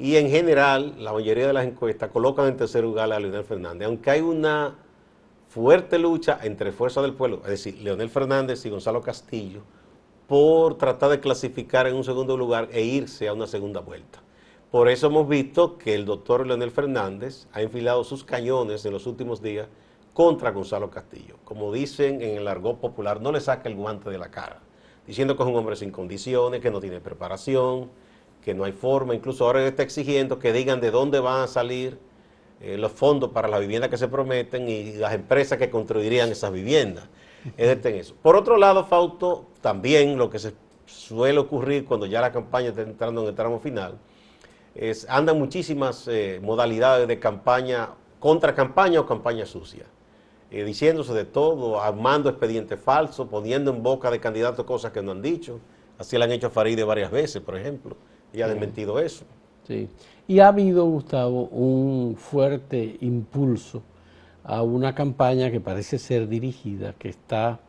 Y 0.00 0.14
en 0.14 0.30
general, 0.30 0.94
la 0.98 1.12
mayoría 1.12 1.48
de 1.48 1.52
las 1.52 1.66
encuestas 1.66 2.10
colocan 2.10 2.46
en 2.46 2.56
tercer 2.56 2.84
lugar 2.84 3.12
a 3.12 3.18
Leonel 3.18 3.42
Fernández, 3.42 3.88
aunque 3.88 4.10
hay 4.10 4.20
una 4.20 4.76
fuerte 5.48 5.98
lucha 5.98 6.38
entre 6.42 6.70
Fuerza 6.70 7.02
del 7.02 7.14
Pueblo, 7.14 7.40
es 7.42 7.50
decir, 7.50 7.78
Leonel 7.82 8.08
Fernández 8.08 8.64
y 8.64 8.70
Gonzalo 8.70 9.02
Castillo, 9.02 9.62
por 10.28 10.78
tratar 10.78 11.10
de 11.10 11.18
clasificar 11.18 11.88
en 11.88 11.96
un 11.96 12.04
segundo 12.04 12.36
lugar 12.36 12.68
e 12.70 12.82
irse 12.82 13.26
a 13.26 13.32
una 13.32 13.48
segunda 13.48 13.80
vuelta. 13.80 14.22
Por 14.70 14.88
eso 14.88 15.08
hemos 15.08 15.26
visto 15.26 15.78
que 15.78 15.96
el 15.96 16.04
doctor 16.04 16.46
Leonel 16.46 16.70
Fernández 16.70 17.48
ha 17.52 17.60
enfilado 17.60 18.04
sus 18.04 18.22
cañones 18.22 18.84
en 18.84 18.92
los 18.92 19.04
últimos 19.08 19.42
días 19.42 19.66
contra 20.14 20.52
Gonzalo 20.52 20.90
Castillo. 20.90 21.38
Como 21.44 21.72
dicen 21.72 22.22
en 22.22 22.36
el 22.36 22.46
argot 22.46 22.78
popular, 22.78 23.20
no 23.20 23.32
le 23.32 23.40
saca 23.40 23.68
el 23.68 23.74
guante 23.74 24.10
de 24.10 24.18
la 24.18 24.30
cara, 24.30 24.60
diciendo 25.08 25.36
que 25.36 25.42
es 25.42 25.48
un 25.48 25.56
hombre 25.56 25.74
sin 25.74 25.90
condiciones, 25.90 26.60
que 26.60 26.70
no 26.70 26.80
tiene 26.80 27.00
preparación, 27.00 27.90
que 28.48 28.54
no 28.54 28.64
hay 28.64 28.72
forma. 28.72 29.14
Incluso 29.14 29.44
ahora 29.44 29.62
está 29.66 29.82
exigiendo 29.82 30.38
que 30.38 30.54
digan 30.54 30.80
de 30.80 30.90
dónde 30.90 31.20
van 31.20 31.42
a 31.42 31.46
salir 31.46 31.98
eh, 32.62 32.78
los 32.78 32.92
fondos 32.92 33.30
para 33.30 33.46
las 33.46 33.60
viviendas 33.60 33.90
que 33.90 33.98
se 33.98 34.08
prometen 34.08 34.66
y 34.70 34.94
las 34.94 35.12
empresas 35.12 35.58
que 35.58 35.68
construirían 35.68 36.30
esas 36.30 36.50
viviendas. 36.50 37.04
Es 37.58 37.84
en 37.84 37.94
eso. 37.94 38.14
Por 38.22 38.36
otro 38.36 38.56
lado, 38.56 38.86
Fausto, 38.86 39.48
también 39.60 40.16
lo 40.16 40.30
que 40.30 40.38
se 40.38 40.54
suele 40.86 41.38
ocurrir 41.38 41.84
cuando 41.84 42.06
ya 42.06 42.22
la 42.22 42.32
campaña 42.32 42.70
está 42.70 42.80
entrando 42.80 43.20
en 43.20 43.28
el 43.28 43.34
tramo 43.34 43.60
final, 43.60 43.98
es, 44.74 45.06
andan 45.10 45.38
muchísimas 45.38 46.08
eh, 46.08 46.40
modalidades 46.42 47.06
de 47.06 47.18
campaña, 47.18 47.90
contra 48.18 48.54
campaña 48.54 49.00
o 49.00 49.06
campaña 49.06 49.44
sucia. 49.44 49.84
Eh, 50.50 50.64
diciéndose 50.64 51.12
de 51.12 51.26
todo, 51.26 51.82
armando 51.82 52.30
expedientes 52.30 52.80
falsos, 52.80 53.28
poniendo 53.28 53.70
en 53.70 53.82
boca 53.82 54.10
de 54.10 54.20
candidatos 54.20 54.64
cosas 54.64 54.90
que 54.90 55.02
no 55.02 55.12
han 55.12 55.20
dicho. 55.20 55.60
Así 55.98 56.16
lo 56.16 56.24
han 56.24 56.32
hecho 56.32 56.48
Faride 56.48 56.84
varias 56.84 57.10
veces, 57.10 57.42
por 57.42 57.58
ejemplo, 57.58 57.94
y 58.32 58.42
ha 58.42 58.48
desmentido 58.48 58.98
eso. 58.98 59.24
Sí. 59.66 59.88
Y 60.26 60.40
ha 60.40 60.48
habido, 60.48 60.84
Gustavo, 60.84 61.44
un 61.44 62.16
fuerte 62.16 62.98
impulso 63.00 63.82
a 64.44 64.62
una 64.62 64.94
campaña 64.94 65.50
que 65.50 65.60
parece 65.60 65.98
ser 65.98 66.28
dirigida, 66.28 66.94
que 66.98 67.08
está 67.08 67.60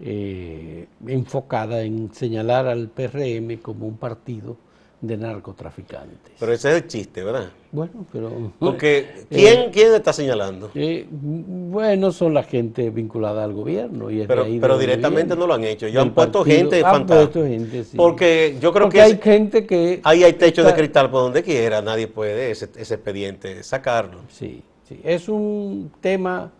eh, 0.00 0.86
enfocada 1.06 1.82
en 1.82 2.12
señalar 2.14 2.66
al 2.66 2.88
PRM 2.88 3.56
como 3.60 3.86
un 3.86 3.96
partido 3.96 4.56
de 5.00 5.16
narcotraficantes. 5.16 6.32
Pero 6.38 6.52
ese 6.52 6.70
es 6.70 6.82
el 6.82 6.88
chiste, 6.88 7.22
¿verdad? 7.22 7.50
Bueno, 7.70 8.04
pero... 8.12 8.52
Porque, 8.58 9.26
¿quién, 9.30 9.60
eh, 9.60 9.70
¿quién 9.72 9.94
está 9.94 10.12
señalando? 10.12 10.70
Eh, 10.74 11.06
bueno, 11.10 12.10
son 12.10 12.34
la 12.34 12.42
gente 12.42 12.90
vinculada 12.90 13.44
al 13.44 13.52
gobierno. 13.52 14.10
Y 14.10 14.26
pero 14.26 14.46
pero 14.60 14.78
directamente 14.78 15.36
no 15.36 15.46
lo 15.46 15.54
han 15.54 15.64
hecho. 15.64 15.86
Yo 15.86 16.00
han 16.00 16.12
puesto 16.12 16.44
gente 16.44 16.82
han 16.84 17.06
puesto 17.06 17.44
gente, 17.44 17.84
sí. 17.84 17.96
Porque 17.96 18.56
yo 18.60 18.72
creo 18.72 18.88
que... 18.88 19.00
hay 19.00 19.18
gente 19.18 19.66
que... 19.66 20.00
Ahí 20.02 20.24
hay 20.24 20.32
techo 20.32 20.64
de 20.64 20.74
cristal 20.74 21.10
por 21.10 21.22
donde 21.22 21.42
quiera. 21.42 21.80
Nadie 21.80 22.08
puede 22.08 22.50
ese, 22.50 22.68
ese 22.76 22.94
expediente 22.94 23.62
sacarlo. 23.62 24.20
Sí, 24.28 24.62
sí. 24.88 25.00
Es 25.04 25.28
un 25.28 25.92
tema 26.00 26.50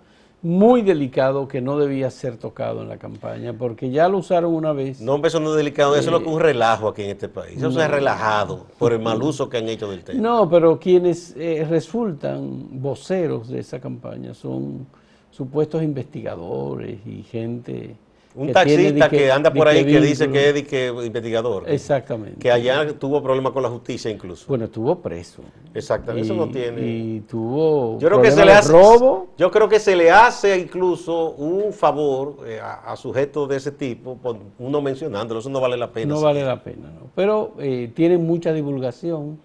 muy 0.42 0.83
delicado 0.83 1.49
que 1.49 1.61
no 1.61 1.78
debía 1.78 2.11
ser 2.11 2.37
tocado 2.37 2.83
en 2.83 2.88
la 2.88 2.99
campaña, 2.99 3.52
porque 3.52 3.90
ya 3.90 4.09
lo 4.09 4.18
usaron 4.18 4.54
una 4.54 4.73
vez. 4.73 5.00
No, 5.00 5.21
eso 5.25 5.40
no 5.40 5.50
es 5.50 5.57
delicado, 5.57 5.97
eso 5.97 6.11
es 6.11 6.12
lo 6.12 6.23
que 6.23 6.28
un 6.28 6.40
relajo 6.40 6.88
aquí 6.88 7.02
en 7.02 7.11
este 7.11 7.28
país. 7.28 7.57
Eso 7.57 7.73
se 7.73 7.83
ha 7.83 7.88
relajado 7.88 8.66
por 8.78 8.92
el 8.92 9.00
mal 9.00 9.21
uso 9.23 9.49
que 9.49 9.59
han 9.59 9.68
hecho 9.68 9.90
del 9.90 10.04
tema. 10.04 10.21
No, 10.21 10.49
pero 10.49 10.78
quienes 10.78 11.35
eh, 11.37 11.66
resultan 11.68 12.80
voceros 12.80 13.49
de 13.49 13.61
esa 13.61 13.80
campaña 13.80 14.33
son 14.33 14.87
supuestos 15.30 15.83
investigadores 15.83 17.00
y 17.04 17.23
gente 17.23 17.97
un 18.38 18.52
taxista 18.52 19.11
que, 19.11 19.33
anda 19.33 19.52
por 19.52 19.66
ahí 19.66 19.85
que 19.85 20.00
dice 20.00 20.30
que 20.30 20.50
es 20.50 20.62
que 20.62 20.87
investigador. 21.04 21.64
Exactamente. 21.68 22.38
Que 22.38 22.52
allá 22.52 22.97
tuvo 22.97 23.21
problemas 23.21 23.52
con 23.52 23.64
la 23.64 23.68
justicia 23.68 24.11
incluso. 24.11 24.47
Bueno, 24.47 24.66
estuvo 24.66 24.97
preso. 25.00 25.42
Exactamente, 25.75 26.25
eso 26.25 26.35
no 26.35 26.49
tiene. 26.49 26.80
Y 26.87 27.21
tuvo 27.21 27.99
yo 27.99 28.09
creo 28.09 28.23
que 28.23 28.30
se 28.30 28.45
le 28.45 28.52
hace, 28.52 28.71
robo. 28.71 29.28
Yo 29.37 29.50
creo 29.50 29.68
que 29.68 29.80
se 29.80 29.97
le 29.97 30.12
hace 30.12 30.57
incluso 30.57 31.33
un 31.33 31.73
favor 31.73 32.37
eh, 32.47 32.61
a, 32.61 32.95
sujetos 32.95 33.49
de 33.49 33.57
ese 33.57 33.73
tipo, 33.73 34.16
uno 34.61 34.80
mencionándolo, 34.80 35.40
eso 35.40 35.50
no 35.50 35.61
vale 35.61 35.76
la 35.76 35.90
pena. 35.92 36.14
No 36.14 36.21
vale 36.21 36.45
la 36.45 36.62
pena, 36.62 36.90
¿no? 36.90 37.11
Pero 37.16 37.54
eh, 37.59 37.90
tiene 37.92 38.18
mucha 38.18 38.52
divulgación. 38.52 39.40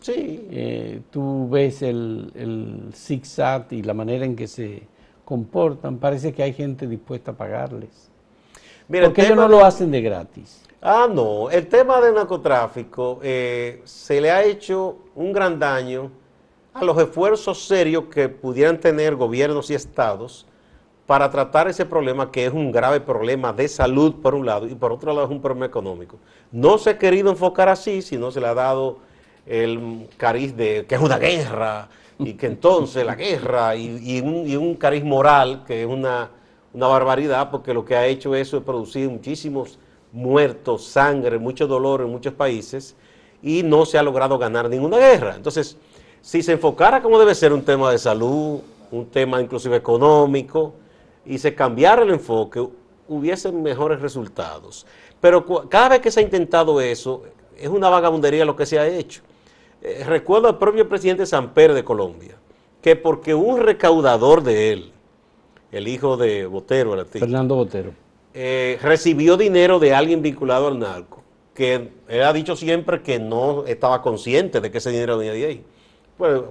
Sí. 0.00 0.46
Eh, 0.50 1.00
tú 1.10 1.48
ves 1.48 1.80
el, 1.80 2.30
el 2.34 2.92
zigzag 2.92 3.68
y 3.70 3.82
la 3.82 3.94
manera 3.94 4.26
en 4.26 4.36
que 4.36 4.48
se 4.48 4.82
comportan, 5.24 5.96
parece 5.96 6.34
que 6.34 6.42
hay 6.42 6.52
gente 6.52 6.86
dispuesta 6.86 7.30
a 7.30 7.34
pagarles. 7.34 8.10
Porque 8.88 9.22
ellos 9.22 9.36
no 9.36 9.48
lo 9.48 9.64
hacen 9.64 9.90
de 9.90 10.02
gratis. 10.02 10.62
Ah, 10.82 11.08
no. 11.10 11.50
El 11.50 11.66
tema 11.66 12.00
del 12.00 12.14
narcotráfico 12.14 13.18
eh, 13.22 13.80
se 13.84 14.20
le 14.20 14.30
ha 14.30 14.44
hecho 14.44 14.98
un 15.14 15.32
gran 15.32 15.58
daño 15.58 16.10
a 16.74 16.84
los 16.84 16.98
esfuerzos 16.98 17.66
serios 17.66 18.04
que 18.12 18.28
pudieran 18.28 18.78
tener 18.78 19.16
gobiernos 19.16 19.70
y 19.70 19.74
estados 19.74 20.46
para 21.06 21.30
tratar 21.30 21.68
ese 21.68 21.86
problema 21.86 22.30
que 22.30 22.46
es 22.46 22.52
un 22.52 22.72
grave 22.72 23.00
problema 23.00 23.52
de 23.52 23.68
salud 23.68 24.16
por 24.22 24.34
un 24.34 24.46
lado 24.46 24.66
y 24.66 24.74
por 24.74 24.92
otro 24.92 25.12
lado 25.12 25.26
es 25.26 25.30
un 25.30 25.40
problema 25.40 25.66
económico. 25.66 26.18
No 26.50 26.78
se 26.78 26.90
ha 26.90 26.98
querido 26.98 27.30
enfocar 27.30 27.68
así, 27.68 28.02
sino 28.02 28.30
se 28.30 28.40
le 28.40 28.48
ha 28.48 28.54
dado 28.54 28.98
el 29.46 30.08
cariz 30.16 30.56
de 30.56 30.86
que 30.86 30.94
es 30.94 31.00
una 31.00 31.18
guerra 31.18 31.88
y 32.18 32.34
que 32.34 32.46
entonces 32.46 33.04
la 33.04 33.14
guerra 33.14 33.76
y, 33.76 34.20
un, 34.20 34.46
y 34.46 34.56
un 34.56 34.74
cariz 34.74 35.04
moral 35.04 35.64
que 35.66 35.82
es 35.82 35.88
una 35.88 36.30
una 36.74 36.88
barbaridad 36.88 37.50
porque 37.50 37.72
lo 37.72 37.84
que 37.84 37.96
ha 37.96 38.06
hecho 38.06 38.34
eso 38.34 38.58
es 38.58 38.62
producir 38.64 39.08
muchísimos 39.08 39.78
muertos, 40.12 40.84
sangre, 40.84 41.38
mucho 41.38 41.66
dolor 41.66 42.02
en 42.02 42.10
muchos 42.10 42.34
países 42.34 42.96
y 43.42 43.62
no 43.62 43.86
se 43.86 43.96
ha 43.96 44.02
logrado 44.02 44.38
ganar 44.38 44.68
ninguna 44.68 44.98
guerra. 44.98 45.34
Entonces, 45.36 45.76
si 46.20 46.42
se 46.42 46.52
enfocara 46.52 47.00
como 47.00 47.18
debe 47.18 47.34
ser 47.34 47.52
un 47.52 47.62
tema 47.62 47.90
de 47.90 47.98
salud, 47.98 48.60
un 48.90 49.06
tema 49.06 49.40
inclusive 49.40 49.76
económico, 49.76 50.74
y 51.24 51.38
se 51.38 51.54
cambiara 51.54 52.02
el 52.02 52.10
enfoque, 52.10 52.66
hubiesen 53.08 53.62
mejores 53.62 54.00
resultados. 54.00 54.86
Pero 55.20 55.44
cada 55.68 55.90
vez 55.90 56.00
que 56.00 56.10
se 56.10 56.20
ha 56.20 56.22
intentado 56.22 56.80
eso, 56.80 57.22
es 57.56 57.68
una 57.68 57.88
vagabundería 57.88 58.44
lo 58.44 58.56
que 58.56 58.66
se 58.66 58.78
ha 58.78 58.86
hecho. 58.86 59.22
Eh, 59.80 60.02
recuerdo 60.06 60.48
al 60.48 60.58
propio 60.58 60.88
presidente 60.88 61.26
Samper 61.26 61.72
de 61.72 61.84
Colombia, 61.84 62.36
que 62.82 62.96
porque 62.96 63.34
un 63.34 63.60
recaudador 63.60 64.42
de 64.42 64.72
él 64.72 64.92
el 65.74 65.88
hijo 65.88 66.16
de 66.16 66.46
Botero, 66.46 66.94
el 66.94 67.04
Fernando 67.06 67.56
Botero, 67.56 67.90
eh, 68.32 68.78
recibió 68.80 69.36
dinero 69.36 69.78
de 69.78 69.92
alguien 69.92 70.22
vinculado 70.22 70.68
al 70.68 70.78
narco, 70.78 71.22
que 71.52 71.90
él 72.08 72.22
ha 72.22 72.32
dicho 72.32 72.54
siempre 72.54 73.02
que 73.02 73.18
no 73.18 73.64
estaba 73.66 74.00
consciente 74.00 74.60
de 74.60 74.70
que 74.70 74.78
ese 74.78 74.90
dinero 74.90 75.18
venía 75.18 75.32
de 75.32 75.46
ahí. 75.46 75.64
Pues 76.16 76.42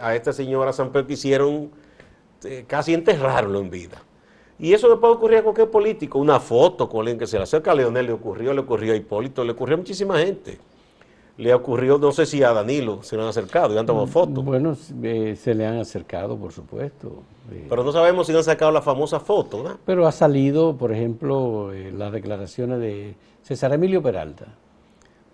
a, 0.00 0.14
esta 0.16 0.32
señora 0.32 0.72
Pedro 0.72 1.06
quisieron 1.06 1.70
eh, 2.44 2.64
casi 2.66 2.92
enterrarlo 2.92 3.60
en 3.60 3.70
vida. 3.70 4.02
Y 4.58 4.72
eso 4.72 4.88
le 4.88 4.96
puede 4.96 5.14
ocurrir 5.14 5.38
a 5.38 5.42
cualquier 5.42 5.70
político, 5.70 6.18
una 6.18 6.40
foto 6.40 6.88
con 6.88 7.00
alguien 7.00 7.18
que 7.18 7.26
se 7.26 7.36
le 7.36 7.44
acerca 7.44 7.72
a 7.72 7.74
Leonel, 7.74 8.06
le 8.06 8.12
ocurrió, 8.12 8.52
le 8.52 8.60
ocurrió 8.60 8.92
a 8.92 8.96
Hipólito, 8.96 9.44
le 9.44 9.52
ocurrió 9.52 9.76
a 9.76 9.78
muchísima 9.78 10.18
gente 10.18 10.58
le 11.42 11.52
ocurrió, 11.52 11.98
no 11.98 12.12
sé 12.12 12.24
si 12.24 12.42
a 12.42 12.52
Danilo 12.52 13.02
se 13.02 13.16
le 13.16 13.22
han 13.22 13.28
acercado 13.28 13.74
y 13.74 13.78
han 13.78 13.84
tomado 13.84 14.06
mm, 14.06 14.10
fotos. 14.10 14.44
Bueno, 14.44 14.76
eh, 15.02 15.36
se 15.36 15.54
le 15.54 15.66
han 15.66 15.78
acercado, 15.78 16.36
por 16.36 16.52
supuesto. 16.52 17.24
Eh. 17.50 17.66
Pero 17.68 17.82
no 17.82 17.90
sabemos 17.90 18.28
si 18.28 18.36
han 18.36 18.44
sacado 18.44 18.70
la 18.70 18.80
famosa 18.80 19.18
foto, 19.18 19.62
¿no? 19.62 19.78
Pero 19.84 20.06
ha 20.06 20.12
salido, 20.12 20.76
por 20.76 20.92
ejemplo, 20.92 21.72
eh, 21.72 21.90
las 21.92 22.12
declaraciones 22.12 22.78
de 22.78 23.16
César 23.42 23.72
Emilio 23.72 24.00
Peralta. 24.00 24.46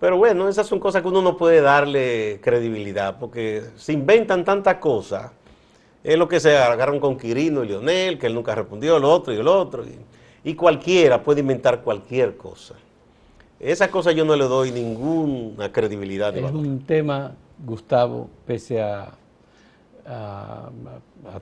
Pero 0.00 0.16
bueno, 0.16 0.48
esas 0.48 0.66
son 0.66 0.80
cosas 0.80 1.02
que 1.02 1.08
uno 1.08 1.20
no 1.20 1.36
puede 1.36 1.60
darle 1.60 2.40
credibilidad, 2.42 3.18
porque 3.18 3.64
se 3.76 3.92
inventan 3.92 4.44
tantas 4.44 4.76
cosas. 4.76 5.32
Es 6.02 6.16
lo 6.16 6.26
que 6.26 6.40
se 6.40 6.56
agarraron 6.56 7.00
con 7.00 7.18
Quirino 7.18 7.64
y 7.64 7.68
Leonel, 7.68 8.18
que 8.18 8.28
él 8.28 8.34
nunca 8.34 8.54
respondió, 8.54 8.96
el 8.96 9.04
otro 9.04 9.34
y 9.34 9.36
el 9.36 9.48
otro. 9.48 9.84
y 10.42 10.54
cualquiera 10.54 11.22
puede 11.22 11.40
inventar 11.40 11.82
cualquier 11.82 12.36
cosa. 12.36 12.74
Esa 13.60 13.90
cosa 13.90 14.12
yo 14.12 14.24
no 14.24 14.36
le 14.36 14.44
doy 14.44 14.70
ninguna 14.70 15.72
credibilidad. 15.72 16.36
es 16.36 16.52
un 16.52 16.80
tema, 16.80 17.34
Gustavo, 17.64 18.28
pese 18.46 18.80
a, 18.80 19.10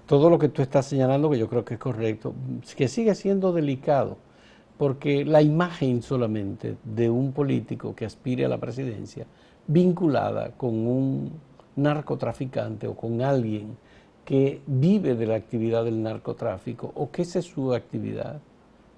todo 0.07 0.29
lo 0.29 0.39
que 0.39 0.49
tú 0.49 0.63
estás 0.63 0.87
señalando, 0.87 1.31
que 1.31 1.39
yo 1.39 1.49
creo 1.49 1.65
que 1.65 1.75
es 1.75 1.81
correcto, 1.81 2.35
que 2.77 2.89
sigue 2.89 3.15
siendo 3.15 3.53
delicado, 3.53 4.17
porque 4.77 5.25
la 5.25 5.41
imagen 5.41 6.03
solamente 6.03 6.77
de 6.83 7.09
un 7.09 7.33
político 7.33 7.95
que 7.95 8.07
aspire 8.07 8.45
a 8.45 8.49
la 8.49 8.59
presidencia, 8.59 9.27
vinculada 9.67 10.51
con 10.53 10.87
un 10.87 11.33
narcotraficante 11.77 12.87
o 12.87 12.95
con 12.95 13.23
alguien 13.23 13.77
que 14.25 14.61
vive 14.67 15.15
de 15.15 15.27
la 15.27 15.37
actividad 15.37 15.85
del 15.85 16.03
narcotráfico 16.03 16.91
o 16.97 17.11
que 17.11 17.23
esa 17.23 17.39
es 17.39 17.45
su 17.45 17.73
actividad 17.73 18.41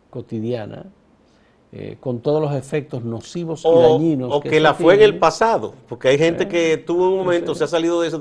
cotidiana, 0.08 0.86
eh, 1.70 1.96
con 2.00 2.20
todos 2.20 2.40
los 2.40 2.54
efectos 2.54 3.04
nocivos 3.04 3.62
y 3.64 3.68
dañinos. 3.68 4.30
O 4.32 4.40
que, 4.40 4.58
la 4.58 4.72
fue 4.72 4.94
en 4.94 5.02
el 5.02 5.18
pasado, 5.18 5.74
porque 5.88 6.08
hay 6.08 6.18
gente 6.18 6.44
eh, 6.44 6.48
que 6.48 6.76
tuvo 6.78 7.10
un 7.10 7.18
momento, 7.18 7.54
se 7.54 7.64
ha 7.64 7.66
salido 7.66 8.00
de 8.00 8.08
eso, 8.08 8.18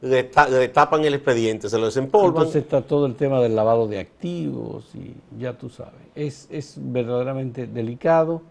le, 0.00 0.68
tapan 0.68 1.04
el 1.04 1.14
expediente, 1.14 1.68
se 1.68 1.76
lo 1.76 1.86
desempolvan. 1.86 2.28
Entonces 2.28 2.62
está 2.62 2.82
todo 2.82 3.06
el 3.06 3.16
tema 3.16 3.40
del 3.40 3.56
lavado 3.56 3.88
de 3.88 3.98
activos 3.98 4.94
y 4.94 5.14
ya 5.40 5.58
tú 5.58 5.70
sabes, 5.70 5.94
es, 6.14 6.46
es 6.50 6.76
verdaderamente 6.78 7.66
delicado. 7.66 8.42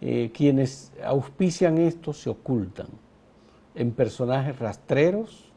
Eh, 0.00 0.32
quienes 0.34 0.90
auspician 1.04 1.78
esto 1.78 2.12
se 2.12 2.28
ocultan 2.28 2.88
en 3.74 3.92
personajes 3.92 4.58
rastreros, 4.58 5.51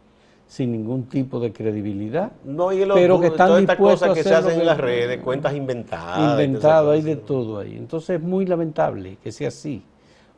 sin 0.48 0.72
ningún 0.72 1.06
tipo 1.06 1.40
de 1.40 1.52
credibilidad. 1.52 2.32
No, 2.44 2.72
y 2.72 2.86
pero 2.94 3.20
que 3.20 3.28
están 3.28 3.48
todas 3.48 3.62
estas 3.62 3.78
dispuestos 3.78 4.10
cosas 4.10 4.10
a 4.10 4.14
que 4.14 4.24
se 4.24 4.30
hacer 4.30 4.44
lo 4.44 4.50
hacen 4.50 4.62
en 4.62 4.68
las 4.68 4.78
redes, 4.78 5.22
cuentas 5.22 5.56
inventadas. 5.56 6.32
inventado, 6.32 6.92
hay 6.92 7.00
hay 7.00 7.06
de 7.06 7.16
todo 7.16 7.60
ahí. 7.60 7.75
Entonces 7.75 8.18
es 8.18 8.22
muy 8.22 8.46
lamentable 8.46 9.18
que 9.24 9.32
sea 9.32 9.48
así. 9.48 9.84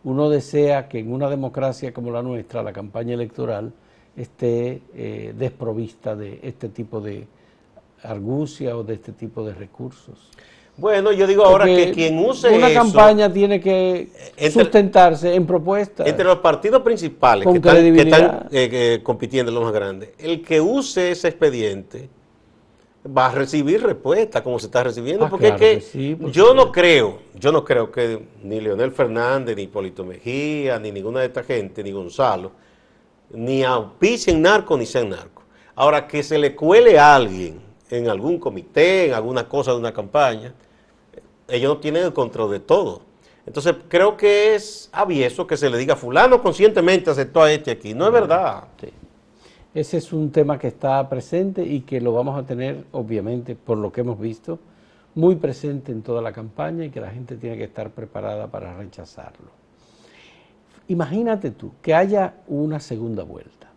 Uno 0.04 0.30
desea 0.30 0.88
que 0.88 1.00
en 1.00 1.12
una 1.12 1.30
democracia 1.30 1.94
como 1.94 2.12
la 2.12 2.22
nuestra, 2.22 2.64
la 2.64 2.72
campaña 2.72 3.14
electoral 3.14 3.74
esté 4.16 4.82
eh, 4.96 5.34
desprovista 5.38 6.16
de 6.16 6.40
este 6.42 6.70
tipo 6.70 7.02
de 7.02 7.28
argucia 8.04 8.78
o 8.78 8.84
de 8.84 8.96
este 8.96 9.12
tipo 9.12 9.46
de 9.46 9.54
recursos. 9.54 10.32
Bueno, 10.78 11.12
yo 11.12 11.26
digo 11.26 11.44
ahora 11.44 11.66
Porque 11.66 11.88
que 11.88 11.92
quien 11.92 12.20
use 12.20 12.50
una 12.50 12.70
eso, 12.70 12.80
campaña 12.80 13.34
tiene 13.34 13.60
que 13.60 14.10
Entre- 14.38 14.52
sustentarse 14.52 15.34
en 15.34 15.48
propuestas. 15.48 16.06
entre 16.08 16.24
los 16.26 16.38
partidos 16.38 16.84
principales 16.84 17.46
Con 17.46 17.54
que 17.54 17.58
están, 17.68 17.94
que 17.96 18.02
están, 18.02 18.48
eh, 18.52 18.70
que 18.70 19.02
compitiendo 19.04 19.52
los 19.52 19.64
más 19.64 19.74
grandes, 19.74 20.12
el 20.20 20.44
que 20.44 20.62
use 20.62 21.12
ese 21.12 21.30
expediente 21.30 22.10
va 23.18 23.28
a 23.28 23.32
recibir 23.32 23.82
respuesta 23.82 24.44
como 24.44 24.60
se 24.60 24.68
está 24.68 24.84
recibiendo, 24.84 25.26
Ah, 25.26 25.30
porque 25.30 25.48
claro 25.48 25.64
es 25.64 25.70
que, 25.70 25.76
que 25.78 25.82
sí, 25.82 26.16
por 26.16 26.32
yo 26.32 26.54
no 26.54 26.72
creo, 26.72 27.20
yo 27.34 27.52
no 27.52 27.64
creo 27.66 27.92
que 27.92 28.22
ni 28.44 28.62
Leonel 28.62 28.92
Fernández, 28.92 29.56
ni 29.56 29.64
Hipólito 29.64 30.06
Mejía, 30.06 30.78
ni 30.78 30.92
ninguna 30.92 31.22
de 31.22 31.28
esta 31.28 31.44
gente, 31.44 31.84
ni 31.84 31.92
Gonzalo, 31.92 32.52
ni 33.32 33.64
auspicien 33.64 34.42
narco 34.44 34.78
ni 34.78 34.86
sean 34.86 35.10
narcos. 35.10 35.44
Ahora, 35.76 36.06
que 36.08 36.22
se 36.22 36.38
le 36.38 36.56
cuele 36.56 37.00
a 37.00 37.16
alguien 37.16 37.60
en 37.90 38.10
algún 38.10 38.38
comité, 38.40 39.08
en 39.08 39.14
alguna 39.14 39.48
cosa 39.48 39.72
de 39.72 39.78
una 39.78 39.94
campaña, 39.94 40.54
ellos 41.48 41.76
no 41.76 41.80
tienen 41.80 42.04
el 42.04 42.14
control 42.14 42.52
de 42.52 42.60
todo. 42.60 43.02
Entonces, 43.46 43.76
creo 43.88 44.18
que 44.18 44.56
es 44.56 44.90
avieso 44.92 45.48
que 45.48 45.56
se 45.56 45.70
le 45.70 45.78
diga, 45.78 45.96
fulano 45.96 46.42
conscientemente 46.42 47.10
aceptó 47.10 47.44
a 47.44 47.52
este 47.52 47.72
aquí. 47.72 47.94
No 47.94 48.06
es 48.08 48.12
verdad. 48.12 48.66
Sí. 48.82 48.90
Ese 49.74 49.98
es 49.98 50.12
un 50.12 50.32
tema 50.32 50.58
que 50.60 50.68
está 50.68 51.08
presente 51.08 51.64
y 51.64 51.82
que 51.82 52.02
lo 52.02 52.12
vamos 52.12 52.38
a 52.38 52.46
tener, 52.46 52.86
obviamente, 52.92 53.56
por 53.56 53.78
lo 53.78 53.92
que 53.92 54.02
hemos 54.02 54.20
visto, 54.20 54.60
muy 55.16 55.36
presente 55.36 55.92
en 55.92 56.02
toda 56.02 56.22
la 56.22 56.34
campaña 56.34 56.84
y 56.86 56.90
que 56.90 57.00
la 57.00 57.10
gente 57.10 57.38
tiene 57.38 57.58
que 57.58 57.64
estar 57.66 57.92
preparada 57.92 58.48
para 58.48 58.76
rechazarlo. 58.76 59.50
Imagínate 60.90 61.52
tú 61.52 61.72
que 61.82 61.94
haya 61.94 62.36
una 62.48 62.80
segunda 62.80 63.24
vuelta. 63.24 63.68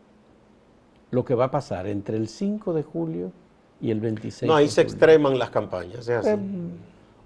Lo 1.11 1.25
que 1.25 1.35
va 1.35 1.47
a 1.47 1.51
pasar 1.51 1.87
entre 1.87 2.17
el 2.17 2.29
5 2.29 2.73
de 2.73 2.83
julio 2.83 3.33
y 3.81 3.91
el 3.91 4.01
26 4.01 4.49
No, 4.49 4.55
ahí 4.55 4.67
de 4.67 4.71
se 4.71 4.81
extreman 4.83 5.39
las 5.39 5.51
campañas. 5.51 6.01
es 6.01 6.11
así. 6.11 6.29
Eh, 6.31 6.39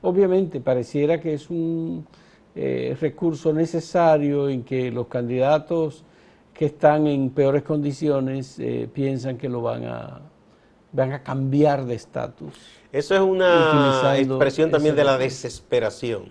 obviamente, 0.04 0.60
pareciera 0.60 1.20
que 1.20 1.34
es 1.34 1.50
un 1.50 2.06
eh, 2.54 2.96
recurso 3.00 3.52
necesario 3.52 4.48
en 4.48 4.62
que 4.62 4.90
los 4.90 5.08
candidatos 5.08 6.04
que 6.52 6.66
están 6.66 7.06
en 7.06 7.30
peores 7.30 7.62
condiciones 7.62 8.58
eh, 8.60 8.88
piensan 8.92 9.36
que 9.36 9.48
lo 9.48 9.60
van 9.60 9.84
a, 9.86 10.20
van 10.92 11.12
a 11.12 11.22
cambiar 11.22 11.84
de 11.84 11.94
estatus. 11.94 12.54
Eso 12.92 13.14
es 13.14 13.20
una 13.20 14.16
expresión 14.16 14.70
también 14.70 14.94
de 14.94 15.04
la 15.04 15.18
desesperación. 15.18 16.26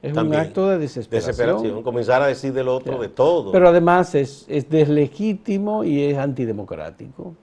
Es 0.00 0.14
También. 0.14 0.40
un 0.40 0.46
acto 0.46 0.66
de 0.66 0.78
desesperación. 0.78 1.30
Desesperación. 1.30 1.82
Comenzar 1.82 2.22
a 2.22 2.26
decir 2.28 2.54
del 2.54 2.68
otro 2.68 2.98
de 2.98 3.08
todo. 3.08 3.52
Pero 3.52 3.68
además 3.68 4.14
es, 4.14 4.46
es 4.48 4.70
deslegítimo 4.70 5.84
y 5.84 6.04
es 6.04 6.16
antidemocrático, 6.16 7.34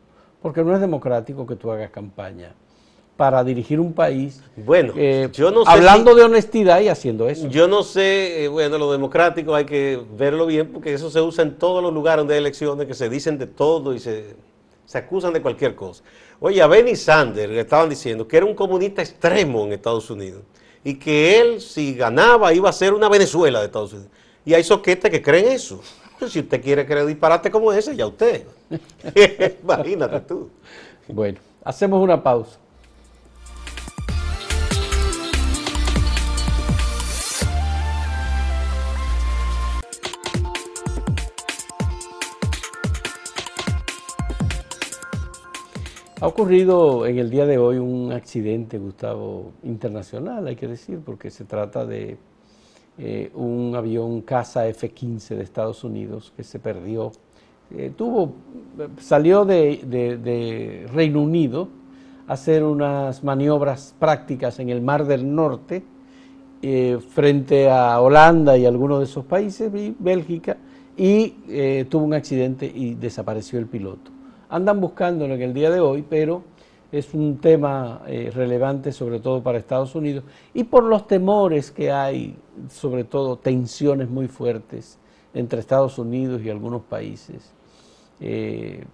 porque 0.41 0.63
no 0.63 0.73
es 0.73 0.81
democrático 0.81 1.45
que 1.45 1.55
tú 1.55 1.69
hagas 1.69 1.91
campaña 1.91 2.55
para 3.17 3.43
dirigir 3.43 3.79
un 3.79 3.91
país 3.93 4.41
bueno, 4.55 4.93
eh, 4.95 5.27
yo 5.33 5.49
no 5.51 5.65
sé 5.65 5.71
hablando 5.71 6.11
si- 6.11 6.17
de 6.19 6.23
honestidad 6.23 6.79
y 6.81 6.87
haciendo 6.87 7.27
eso. 7.27 7.47
Yo 7.47 7.67
no 7.67 7.81
sé, 7.83 8.43
eh, 8.43 8.47
bueno, 8.47 8.77
lo 8.77 8.91
democrático 8.91 9.55
hay 9.55 9.65
que 9.65 9.99
verlo 10.17 10.45
bien 10.45 10.71
porque 10.71 10.93
eso 10.93 11.09
se 11.09 11.19
usa 11.19 11.43
en 11.43 11.55
todos 11.57 11.81
los 11.83 11.91
lugares 11.93 12.19
donde 12.21 12.35
hay 12.35 12.39
elecciones, 12.39 12.85
que 12.87 12.93
se 12.93 13.09
dicen 13.09 13.37
de 13.39 13.47
todo 13.47 13.93
y 13.93 13.99
se, 13.99 14.35
se 14.85 14.97
acusan 14.99 15.33
de 15.33 15.41
cualquier 15.41 15.73
cosa. 15.75 16.03
Oye, 16.39 16.61
a 16.61 16.67
Benny 16.67 16.95
Sanders 16.95 17.51
le 17.51 17.59
estaban 17.61 17.89
diciendo 17.89 18.27
que 18.27 18.37
era 18.37 18.45
un 18.45 18.53
comunista 18.53 19.01
extremo 19.01 19.65
en 19.65 19.73
Estados 19.73 20.09
Unidos 20.11 20.43
y 20.83 20.93
que 20.95 21.41
él, 21.41 21.59
si 21.59 21.95
ganaba, 21.95 22.53
iba 22.53 22.69
a 22.69 22.73
ser 22.73 22.93
una 22.93 23.09
Venezuela 23.09 23.59
de 23.59 23.65
Estados 23.65 23.93
Unidos. 23.93 24.11
Y 24.45 24.53
hay 24.53 24.63
soquetes 24.63 25.09
que 25.11 25.21
creen 25.21 25.47
eso. 25.47 25.81
Pues 26.19 26.31
si 26.31 26.39
usted 26.39 26.61
quiere 26.63 26.85
creer 26.85 27.05
disparate 27.05 27.51
como 27.51 27.73
ese, 27.73 27.95
ya 27.95 28.07
usted. 28.07 28.45
Imagínate 29.63 30.19
tú. 30.21 30.49
Bueno, 31.07 31.39
hacemos 31.63 32.01
una 32.01 32.21
pausa. 32.21 32.57
Ha 46.19 46.25
ocurrido 46.25 47.05
en 47.05 47.19
el 47.19 47.29
día 47.29 47.45
de 47.45 47.59
hoy 47.59 47.77
un 47.77 48.11
accidente, 48.11 48.79
Gustavo, 48.79 49.51
internacional, 49.61 50.47
hay 50.47 50.55
que 50.55 50.67
decir, 50.67 50.99
porque 51.05 51.29
se 51.29 51.45
trata 51.45 51.85
de 51.85 52.17
eh, 52.97 53.29
un 53.35 53.75
avión 53.75 54.21
Casa 54.21 54.67
F-15 54.67 55.35
de 55.35 55.43
Estados 55.43 55.83
Unidos 55.83 56.33
que 56.35 56.43
se 56.43 56.57
perdió. 56.57 57.11
Eh, 57.69 57.91
tuvo, 57.95 58.33
salió 58.99 59.45
de, 59.45 60.89
Reino 60.91 61.21
Unido 61.21 61.67
a 62.27 62.33
hacer 62.33 62.63
unas 62.63 63.23
maniobras 63.23 63.93
prácticas 63.99 64.57
en 64.57 64.69
el 64.69 64.81
Mar 64.81 65.05
del 65.05 65.35
Norte 65.35 65.83
eh, 66.63 66.97
frente 67.11 67.69
a 67.69 68.01
Holanda 68.01 68.57
y 68.57 68.65
algunos 68.65 68.97
de 68.97 69.05
esos 69.05 69.23
países, 69.23 69.71
y 69.75 69.95
Bélgica, 69.99 70.57
y 70.97 71.83
tuvo 71.83 72.05
un 72.05 72.15
accidente 72.15 72.65
y 72.65 72.95
desapareció 72.95 73.59
el 73.59 73.67
piloto. 73.67 74.16
Andan 74.49 74.79
buscándolo 74.79 75.33
en 75.33 75.41
el 75.41 75.53
día 75.53 75.69
de 75.69 75.79
hoy, 75.79 76.05
pero 76.07 76.43
es 76.91 77.13
un 77.13 77.37
tema 77.37 78.01
eh, 78.07 78.31
relevante 78.33 78.91
sobre 78.91 79.19
todo 79.19 79.43
para 79.43 79.57
Estados 79.57 79.93
Unidos 79.93 80.23
y 80.53 80.63
por 80.63 80.83
los 80.83 81.05
temores 81.05 81.71
que 81.71 81.91
hay, 81.91 82.37
sobre 82.69 83.03
todo 83.03 83.37
tensiones 83.37 84.09
muy 84.09 84.27
fuertes 84.27 84.97
entre 85.33 85.59
Estados 85.59 85.99
Unidos 85.99 86.41
y 86.41 86.49
algunos 86.49 86.83
países, 86.83 87.53
eh, 88.21 88.85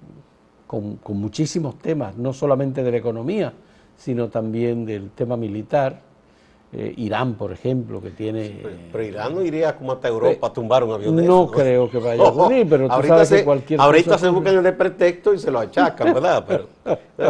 con, 0.65 0.95
con 0.97 1.17
muchísimos 1.17 1.77
temas, 1.77 2.17
no 2.17 2.33
solamente 2.33 2.83
de 2.83 2.91
la 2.91 2.97
economía, 2.97 3.53
sino 3.95 4.29
también 4.29 4.85
del 4.85 5.11
tema 5.11 5.37
militar. 5.37 6.01
Eh, 6.75 6.91
Irán, 6.97 7.35
por 7.35 7.51
ejemplo, 7.51 8.01
que 8.01 8.09
tiene... 8.09 8.63
Pero 8.91 9.03
Irán 9.03 9.35
no 9.35 9.43
iría 9.43 9.75
como 9.75 9.91
hasta 9.91 10.07
Europa 10.07 10.47
a 10.47 10.53
tumbar 10.53 10.83
un 10.83 10.91
avión 10.93 11.15
de 11.15 11.21
No 11.21 11.43
esos, 11.43 11.55
creo 11.55 11.87
que 11.87 11.99
vaya 11.99 12.23
a 12.23 12.25
ocurrir, 12.29 12.67
pero 12.67 12.87
tú 12.87 12.93
ahorita 12.93 13.13
sabes 13.13 13.29
que 13.29 13.37
se, 13.37 13.45
cualquier 13.45 13.79
Ahorita 13.79 14.11
cosa 14.11 14.25
se 14.25 14.29
buscan 14.31 14.65
el 14.65 14.73
pretexto 14.75 15.35
y 15.35 15.39
se 15.39 15.51
lo 15.51 15.59
achacan, 15.59 16.15
¿verdad? 16.15 16.43
Pero 16.47 16.67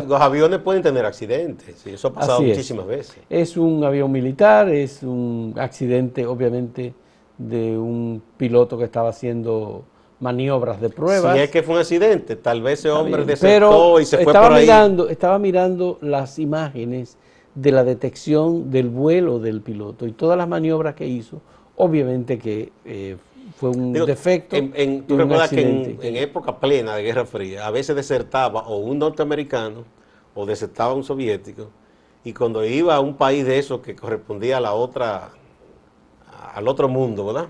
los 0.07 0.21
aviones 0.21 0.59
pueden 0.59 0.81
tener 0.81 1.05
accidentes, 1.05 1.75
sí, 1.77 1.89
eso 1.89 2.07
ha 2.07 2.13
pasado 2.13 2.35
Así 2.35 2.43
es. 2.45 2.49
muchísimas 2.51 2.87
veces. 2.87 3.17
Es 3.29 3.57
un 3.57 3.83
avión 3.83 4.09
militar, 4.13 4.69
es 4.69 5.03
un 5.03 5.53
accidente, 5.57 6.25
obviamente, 6.25 6.93
de 7.37 7.77
un 7.77 8.23
piloto 8.37 8.77
que 8.77 8.85
estaba 8.85 9.09
haciendo 9.09 9.83
maniobras 10.21 10.79
de 10.79 10.89
pruebas. 10.89 11.35
Si 11.35 11.41
es 11.41 11.49
que 11.49 11.63
fue 11.63 11.75
un 11.75 11.81
accidente, 11.81 12.37
tal 12.37 12.61
vez 12.61 12.79
ese 12.79 12.91
hombre 12.91 13.25
desertó 13.25 13.99
y 13.99 14.05
se 14.05 14.19
fue 14.19 14.31
por 14.31 14.53
ahí. 14.53 14.61
mirando, 14.61 15.09
estaba 15.09 15.37
mirando 15.37 15.97
las 15.99 16.39
imágenes 16.39 17.17
de 17.55 17.71
la 17.71 17.83
detección 17.83 18.71
del 18.71 18.89
vuelo 18.89 19.39
del 19.39 19.61
piloto 19.61 20.07
y 20.07 20.11
todas 20.11 20.37
las 20.37 20.47
maniobras 20.47 20.95
que 20.95 21.07
hizo, 21.07 21.41
obviamente 21.75 22.37
que 22.39 22.71
eh, 22.85 23.17
fue 23.55 23.69
un 23.69 23.93
Digo, 23.93 24.05
defecto. 24.05 24.57
En, 24.57 24.71
en- 24.75 25.07
tú 25.07 25.17
recuerdas 25.17 25.51
que 25.51 25.61
en, 25.61 25.97
en 26.01 26.15
época 26.17 26.59
plena 26.59 26.95
de 26.95 27.03
Guerra 27.03 27.25
Fría, 27.25 27.65
a 27.67 27.71
veces 27.71 27.95
desertaba 27.95 28.61
o 28.67 28.77
un 28.77 28.99
norteamericano 28.99 29.85
o 30.35 30.45
desertaba 30.45 30.93
un 30.93 31.03
soviético, 31.03 31.69
y 32.23 32.33
cuando 32.33 32.63
iba 32.65 32.95
a 32.95 32.99
un 32.99 33.15
país 33.17 33.45
de 33.45 33.59
esos 33.59 33.81
que 33.81 33.95
correspondía 33.95 34.57
a 34.57 34.61
la 34.61 34.73
otra, 34.73 35.31
al 36.55 36.67
otro 36.67 36.87
mundo, 36.89 37.25
¿verdad? 37.25 37.49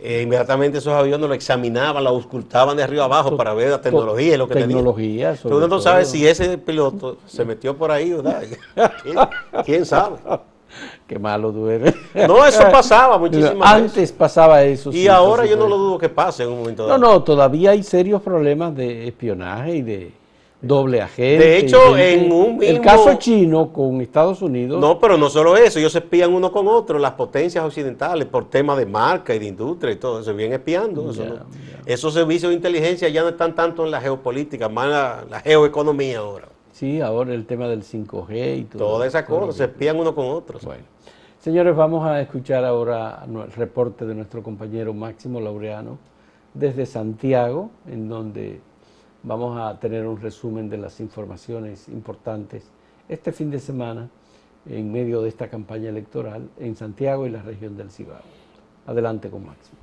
Eh, 0.00 0.22
inmediatamente 0.22 0.78
esos 0.78 0.92
aviones 0.92 1.28
lo 1.28 1.34
examinaban, 1.34 2.02
lo 2.02 2.10
auscultaban 2.10 2.76
de 2.76 2.82
arriba 2.82 3.04
abajo 3.04 3.30
To- 3.30 3.36
para 3.36 3.54
ver 3.54 3.70
la 3.70 3.80
tecnología 3.80 4.34
y 4.34 4.36
lo 4.36 4.48
que 4.48 4.54
tecnología, 4.54 5.28
tenía. 5.28 5.36
sobre 5.36 5.56
Tú 5.60 5.68
no 5.68 5.80
sabes 5.80 6.08
si 6.08 6.26
ese 6.26 6.58
piloto 6.58 7.18
se 7.26 7.44
metió 7.44 7.76
por 7.76 7.90
ahí, 7.92 8.12
¿verdad? 8.12 8.42
¿Quién, 9.02 9.16
quién 9.64 9.86
sabe? 9.86 10.16
Qué 11.06 11.18
malo 11.18 11.52
tú 11.52 11.68
eres. 11.70 11.94
No, 12.26 12.44
eso 12.44 12.62
pasaba 12.70 13.16
muchísimas 13.16 13.72
Antes 13.72 13.94
veces. 13.94 14.12
pasaba 14.12 14.62
eso. 14.64 14.90
Y 14.90 14.94
sí, 15.02 15.08
ahora 15.08 15.46
yo 15.46 15.56
no 15.56 15.68
lo 15.68 15.78
dudo 15.78 15.98
que 15.98 16.08
pase 16.08 16.42
en 16.42 16.50
un 16.50 16.58
momento 16.58 16.82
No, 16.82 16.88
dado. 16.88 16.98
no, 17.00 17.22
todavía 17.22 17.70
hay 17.70 17.82
serios 17.82 18.20
problemas 18.20 18.74
de 18.74 19.06
espionaje 19.08 19.76
y 19.76 19.82
de 19.82 20.12
doble 20.60 21.00
agente. 21.02 21.44
De 21.44 21.58
hecho, 21.58 21.96
en 21.96 22.32
un 22.32 22.62
El 22.62 22.74
mismo- 22.78 22.82
caso 22.82 23.14
chino 23.14 23.72
con 23.72 24.00
Estados 24.00 24.42
Unidos. 24.42 24.80
No, 24.80 24.98
pero 24.98 25.16
no 25.18 25.28
solo 25.28 25.56
eso, 25.56 25.78
ellos 25.78 25.92
se 25.92 25.98
espían 25.98 26.32
uno 26.32 26.50
con 26.50 26.66
otro, 26.66 26.98
las 26.98 27.12
potencias 27.12 27.64
occidentales, 27.64 28.26
por 28.26 28.48
temas 28.48 28.78
de 28.78 28.86
marca 28.86 29.34
y 29.34 29.38
de 29.38 29.46
industria 29.46 29.92
y 29.92 29.96
todo, 29.96 30.22
se 30.22 30.32
vienen 30.32 30.54
espiando. 30.58 31.10
Eso 31.10 31.24
no-. 31.24 31.34
Esos 31.84 32.14
servicios 32.14 32.50
de 32.50 32.56
inteligencia 32.56 33.08
ya 33.08 33.22
no 33.22 33.28
están 33.28 33.54
tanto 33.54 33.84
en 33.84 33.90
la 33.90 34.00
geopolítica, 34.00 34.68
más 34.68 34.86
en 34.86 34.90
la, 34.92 35.24
la 35.30 35.40
geoeconomía 35.40 36.18
ahora. 36.18 36.48
Sí, 36.72 37.00
ahora 37.00 37.32
el 37.32 37.46
tema 37.46 37.68
del 37.68 37.82
5G 37.82 38.58
y 38.58 38.64
todo. 38.64 38.78
Todas 38.84 39.08
esas 39.08 39.22
cosas, 39.24 39.56
se 39.56 39.64
espían 39.64 39.98
uno 39.98 40.14
con 40.14 40.26
otro. 40.26 40.58
Bueno, 40.62 40.82
señores, 41.40 41.74
vamos 41.76 42.06
a 42.06 42.20
escuchar 42.20 42.64
ahora 42.64 43.22
el 43.26 43.52
reporte 43.52 44.04
de 44.04 44.14
nuestro 44.14 44.42
compañero 44.42 44.92
Máximo 44.92 45.40
Laureano 45.40 45.98
desde 46.52 46.84
Santiago, 46.86 47.70
en 47.90 48.08
donde 48.08 48.60
vamos 49.22 49.58
a 49.58 49.78
tener 49.78 50.06
un 50.06 50.20
resumen 50.20 50.68
de 50.68 50.78
las 50.78 51.00
informaciones 51.00 51.88
importantes 51.88 52.64
este 53.08 53.32
fin 53.32 53.50
de 53.50 53.60
semana 53.60 54.08
en 54.68 54.90
medio 54.90 55.22
de 55.22 55.28
esta 55.28 55.48
campaña 55.48 55.88
electoral 55.88 56.48
en 56.58 56.76
Santiago 56.76 57.26
y 57.26 57.30
la 57.30 57.42
región 57.42 57.76
del 57.76 57.90
Cibao. 57.90 58.22
Adelante 58.86 59.30
con 59.30 59.46
Máximo. 59.46 59.78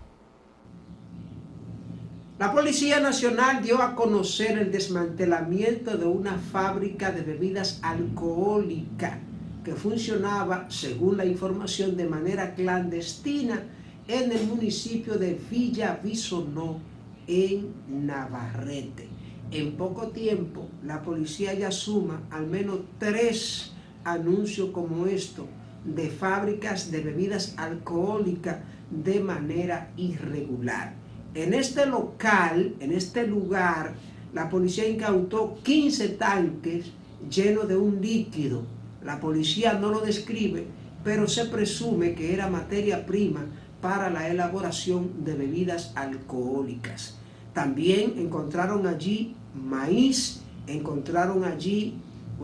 La 2.40 2.52
Policía 2.52 3.00
Nacional 3.00 3.62
dio 3.62 3.82
a 3.82 3.96
conocer 3.96 4.58
el 4.58 4.72
desmantelamiento 4.72 5.98
de 5.98 6.06
una 6.06 6.38
fábrica 6.38 7.12
de 7.12 7.22
bebidas 7.22 7.80
alcohólicas 7.84 9.20
que 9.64 9.74
funcionaba, 9.74 10.66
según 10.70 11.18
la 11.18 11.26
información, 11.26 11.96
de 11.96 12.06
manera 12.06 12.54
clandestina 12.54 13.64
en 14.08 14.32
el 14.32 14.46
municipio 14.48 15.14
de 15.14 15.40
Villa 15.50 16.00
Bisonó, 16.04 16.80
en 17.28 17.74
Navarrete. 17.88 19.13
En 19.56 19.74
poco 19.74 20.08
tiempo, 20.08 20.68
la 20.84 21.04
policía 21.04 21.54
ya 21.54 21.70
suma 21.70 22.24
al 22.32 22.48
menos 22.48 22.80
tres 22.98 23.72
anuncios 24.04 24.72
como 24.72 25.06
esto 25.06 25.46
de 25.86 26.10
fábricas 26.10 26.90
de 26.90 27.02
bebidas 27.02 27.54
alcohólicas 27.58 28.58
de 28.90 29.20
manera 29.20 29.92
irregular. 29.96 30.96
En 31.36 31.54
este 31.54 31.86
local, 31.86 32.74
en 32.80 32.94
este 32.94 33.28
lugar, 33.28 33.94
la 34.34 34.50
policía 34.50 34.90
incautó 34.90 35.60
15 35.62 36.10
tanques 36.10 36.92
llenos 37.30 37.68
de 37.68 37.78
un 37.78 38.02
líquido. 38.02 38.64
La 39.04 39.20
policía 39.20 39.74
no 39.74 39.92
lo 39.92 40.00
describe, 40.00 40.66
pero 41.04 41.28
se 41.28 41.46
presume 41.46 42.16
que 42.16 42.34
era 42.34 42.50
materia 42.50 43.06
prima 43.06 43.46
para 43.82 44.10
la 44.10 44.30
elaboración 44.30 45.24
de 45.24 45.36
bebidas 45.36 45.92
alcohólicas. 45.96 47.20
También 47.54 48.16
encontraron 48.18 48.88
allí 48.88 49.36
maíz, 49.56 50.42
encontraron 50.68 51.44
allí 51.44 51.96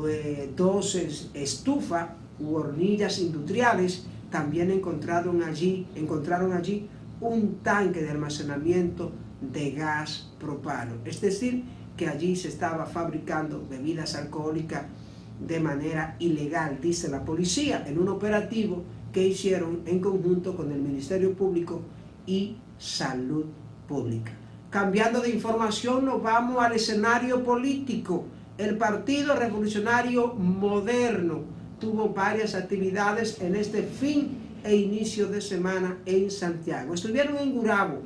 eh, 0.07 0.51
dos 0.55 0.95
estufas 1.33 2.09
u 2.39 2.55
hornillas 2.55 3.19
industriales, 3.19 4.05
también 4.29 4.71
encontraron 4.71 5.43
allí, 5.43 5.87
encontraron 5.95 6.53
allí 6.53 6.87
un 7.21 7.57
tanque 7.63 8.01
de 8.01 8.11
almacenamiento 8.11 9.11
de 9.41 9.71
gas 9.71 10.29
propano. 10.39 10.93
Es 11.05 11.19
decir, 11.21 11.63
que 11.97 12.07
allí 12.07 12.35
se 12.35 12.47
estaba 12.47 12.85
fabricando 12.85 13.65
bebidas 13.69 14.15
alcohólicas 14.15 14.85
de 15.45 15.59
manera 15.59 16.15
ilegal, 16.19 16.79
dice 16.81 17.09
la 17.09 17.25
policía, 17.25 17.85
en 17.87 17.99
un 17.99 18.09
operativo 18.09 18.83
que 19.11 19.27
hicieron 19.27 19.81
en 19.85 19.99
conjunto 19.99 20.55
con 20.55 20.71
el 20.71 20.81
Ministerio 20.81 21.33
Público 21.33 21.81
y 22.25 22.57
Salud 22.77 23.45
Pública. 23.87 24.31
Cambiando 24.69 25.21
de 25.21 25.31
información, 25.31 26.05
nos 26.05 26.21
vamos 26.21 26.63
al 26.63 26.73
escenario 26.73 27.43
político. 27.43 28.25
El 28.55 28.77
Partido 28.77 29.35
Revolucionario 29.35 30.35
Moderno 30.35 31.41
tuvo 31.79 32.09
varias 32.09 32.53
actividades 32.53 33.41
en 33.41 33.55
este 33.55 33.81
fin 33.81 34.37
e 34.63 34.75
inicio 34.75 35.27
de 35.27 35.41
semana 35.41 35.97
en 36.05 36.29
Santiago. 36.29 36.93
Estuvieron 36.93 37.37
en 37.37 37.53
Gurabo, 37.53 38.03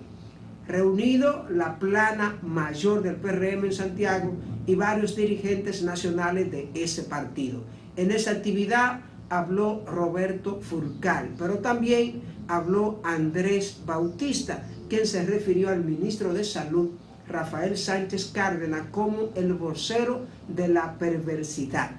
reunido 0.65 1.45
la 1.49 1.77
plana 1.79 2.37
mayor 2.41 3.01
del 3.01 3.17
PRM 3.17 3.65
en 3.65 3.73
Santiago 3.73 4.33
y 4.65 4.75
varios 4.75 5.17
dirigentes 5.17 5.83
nacionales 5.83 6.49
de 6.49 6.69
ese 6.75 7.03
partido. 7.03 7.61
En 7.97 8.09
esa 8.09 8.31
actividad 8.31 9.01
habló 9.29 9.83
Roberto 9.85 10.61
Furcal, 10.61 11.31
pero 11.37 11.55
también 11.55 12.21
habló 12.47 12.99
Andrés 13.03 13.79
Bautista, 13.85 14.65
quien 14.89 15.07
se 15.07 15.25
refirió 15.25 15.69
al 15.69 15.83
ministro 15.83 16.33
de 16.33 16.43
Salud, 16.43 16.91
Rafael 17.27 17.77
Sánchez 17.77 18.31
Cárdenas, 18.33 18.87
como 18.91 19.29
el 19.35 19.53
vocero 19.53 20.25
de 20.47 20.67
la 20.67 20.97
perversidad. 20.97 21.91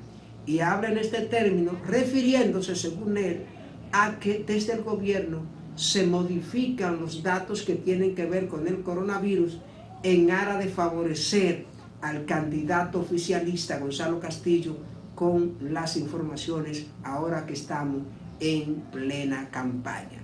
Y 0.47 0.61
habla 0.61 0.91
en 0.91 0.99
este 0.99 1.23
término 1.23 1.73
refiriéndose, 1.87 2.77
según 2.77 3.17
él, 3.17 3.45
a 3.93 4.19
que 4.19 4.45
desde 4.47 4.75
el 4.75 4.83
gobierno 4.83 5.43
se 5.77 6.07
modifican 6.07 7.01
los 7.01 7.23
datos 7.23 7.63
que 7.63 7.75
tienen 7.75 8.15
que 8.15 8.27
ver 8.27 8.49
con 8.49 8.67
el 8.69 8.83
coronavirus 8.83 9.59
en 10.03 10.31
aras 10.31 10.59
de 10.63 10.71
favorecer 10.71 11.67
al 12.03 12.27
candidato 12.27 13.01
oficialista 13.01 13.79
Gonzalo 13.79 14.21
Castillo 14.21 14.77
con 15.15 15.57
las 15.61 15.97
informaciones 15.97 16.87
ahora 17.03 17.47
que 17.47 17.55
estamos 17.55 18.03
en 18.41 18.83
plena 18.93 19.49
campaña. 19.51 20.24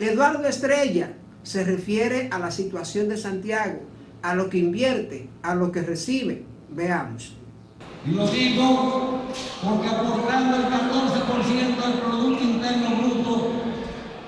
Eduardo 0.00 0.46
Estrella 0.48 1.12
se 1.42 1.62
refiere 1.62 2.30
a 2.32 2.38
la 2.38 2.50
situación 2.50 3.10
de 3.10 3.18
Santiago, 3.18 3.80
a 4.22 4.34
lo 4.34 4.48
que 4.48 4.56
invierte, 4.56 5.28
a 5.42 5.54
lo 5.54 5.70
que 5.70 5.82
recibe. 5.82 6.46
Veamos. 6.70 7.34
Y 8.06 8.12
lo 8.12 8.26
digo 8.28 9.24
porque 9.62 9.88
aportando 9.88 10.56
el 10.56 10.62
14% 10.64 11.84
del 11.84 12.00
Producto 12.00 12.42
Interno 12.42 12.96
Bruto, 12.96 13.50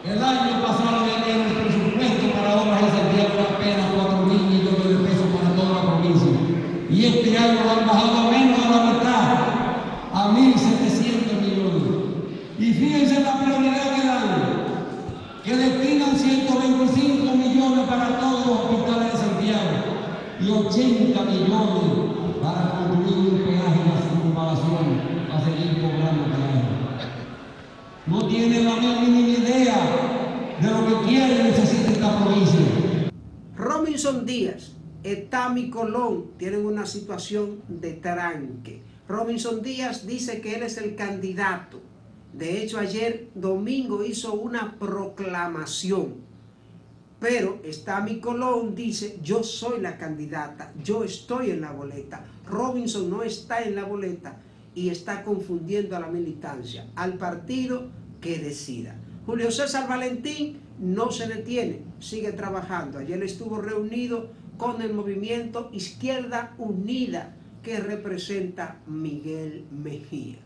el 0.04 0.22
año 0.22 0.62
pasado 0.62 1.06
en 1.06 1.40
el 1.40 1.52
presupuesto 1.54 2.32
para 2.36 2.60
obras 2.60 2.82
de 2.82 2.90
Santiago 2.90 3.56
apenas 3.56 3.92
4 3.94 4.26
mil 4.26 4.42
millones 4.42 4.88
de 4.88 5.08
pesos 5.08 5.26
para 5.34 5.56
toda 5.56 5.72
la 5.72 5.90
provincia. 5.90 6.32
Y 6.90 7.06
este 7.06 7.38
año 7.38 7.60
han 7.60 7.86
bajado 7.86 8.18
a 8.18 8.30
menos 8.30 8.62
de 8.62 8.68
la 8.68 8.92
mitad, 8.92 9.38
a 10.12 10.36
1.700 10.36 11.40
millones. 11.40 11.82
Y 12.58 12.74
fíjense 12.74 13.20
la 13.22 13.42
prioridad 13.42 13.94
que 13.94 14.06
dan 14.06 14.62
que 15.44 15.56
destinan 15.56 16.16
125 16.16 17.36
millones 17.36 17.88
para 17.88 18.20
todos 18.20 18.46
los 18.46 18.58
hospitales 18.60 19.12
de 19.12 19.18
Santiago 19.18 19.92
y 20.42 20.50
80 20.50 21.22
millones 21.24 22.40
para 22.42 22.88
construir 22.88 23.32
un 23.32 23.38
peaje 23.44 23.80
la 23.86 24.02
circunvalación 24.02 25.00
para 25.28 25.44
seguir 25.44 25.80
cobrando 25.80 26.24
peaje. 26.24 27.08
No 28.06 28.26
tienen 28.26 28.64
la 28.64 29.00
mínima 29.00 29.28
idea 29.28 29.76
de 30.60 30.70
lo 30.70 30.86
que 30.86 31.08
quiere 31.08 31.40
y 31.40 31.42
necesita 31.44 31.92
esta 31.92 32.18
provincia. 32.18 32.60
Robinson 33.56 34.26
Díaz, 34.26 34.72
Etami 35.04 35.70
Colón 35.70 36.32
tienen 36.38 36.66
una 36.66 36.86
situación 36.86 37.62
de 37.68 37.92
tranque. 37.92 38.82
Robinson 39.08 39.62
Díaz 39.62 40.06
dice 40.06 40.40
que 40.40 40.56
él 40.56 40.62
es 40.64 40.76
el 40.78 40.96
candidato 40.96 41.80
de 42.32 42.62
hecho, 42.62 42.78
ayer 42.78 43.28
domingo 43.34 44.04
hizo 44.04 44.32
una 44.32 44.78
proclamación. 44.78 46.21
Pero 47.22 47.60
está 47.62 48.00
mi 48.00 48.18
Colón 48.18 48.74
dice, 48.74 49.20
yo 49.22 49.44
soy 49.44 49.80
la 49.80 49.96
candidata, 49.96 50.72
yo 50.82 51.04
estoy 51.04 51.52
en 51.52 51.60
la 51.60 51.70
boleta. 51.70 52.24
Robinson 52.44 53.08
no 53.08 53.22
está 53.22 53.62
en 53.62 53.76
la 53.76 53.84
boleta 53.84 54.40
y 54.74 54.88
está 54.88 55.22
confundiendo 55.22 55.94
a 55.94 56.00
la 56.00 56.08
militancia, 56.08 56.88
al 56.96 57.18
partido 57.18 57.90
que 58.20 58.40
decida. 58.40 58.96
Julio 59.24 59.52
César 59.52 59.88
Valentín 59.88 60.62
no 60.80 61.12
se 61.12 61.28
detiene, 61.28 61.84
sigue 62.00 62.32
trabajando. 62.32 62.98
Ayer 62.98 63.22
estuvo 63.22 63.60
reunido 63.60 64.32
con 64.56 64.82
el 64.82 64.92
movimiento 64.92 65.70
Izquierda 65.72 66.56
Unida 66.58 67.36
que 67.62 67.78
representa 67.78 68.80
Miguel 68.88 69.64
Mejía. 69.70 70.38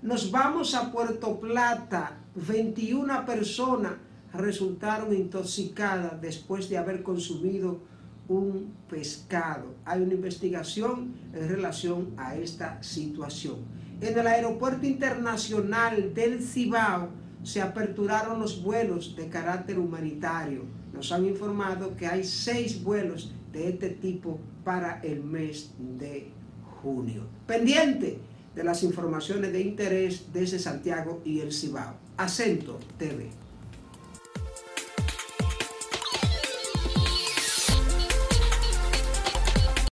Nos 0.00 0.30
vamos 0.30 0.76
a 0.76 0.92
Puerto 0.92 1.40
Plata. 1.40 2.18
21 2.36 3.26
personas 3.26 3.94
resultaron 4.34 5.14
intoxicadas 5.14 6.20
después 6.20 6.68
de 6.68 6.78
haber 6.78 7.02
consumido 7.02 7.80
un 8.28 8.72
pescado. 8.88 9.74
Hay 9.84 10.02
una 10.02 10.14
investigación 10.14 11.14
en 11.32 11.48
relación 11.48 12.14
a 12.16 12.36
esta 12.36 12.82
situación. 12.82 13.56
En 14.00 14.18
el 14.18 14.26
aeropuerto 14.26 14.86
internacional 14.86 16.12
del 16.14 16.42
Cibao 16.42 17.10
se 17.42 17.60
aperturaron 17.60 18.40
los 18.40 18.62
vuelos 18.62 19.14
de 19.14 19.28
carácter 19.28 19.78
humanitario. 19.78 20.62
Nos 20.92 21.12
han 21.12 21.26
informado 21.26 21.96
que 21.96 22.06
hay 22.06 22.24
seis 22.24 22.82
vuelos 22.82 23.32
de 23.52 23.68
este 23.68 23.90
tipo 23.90 24.38
para 24.64 25.00
el 25.02 25.22
mes 25.22 25.70
de 25.78 26.30
junio. 26.82 27.26
Pendiente 27.46 28.18
de 28.54 28.64
las 28.64 28.82
informaciones 28.82 29.52
de 29.52 29.60
interés 29.60 30.32
desde 30.32 30.58
Santiago 30.58 31.20
y 31.24 31.40
el 31.40 31.52
Cibao. 31.52 31.94
Acento 32.16 32.78
TV. 32.98 33.43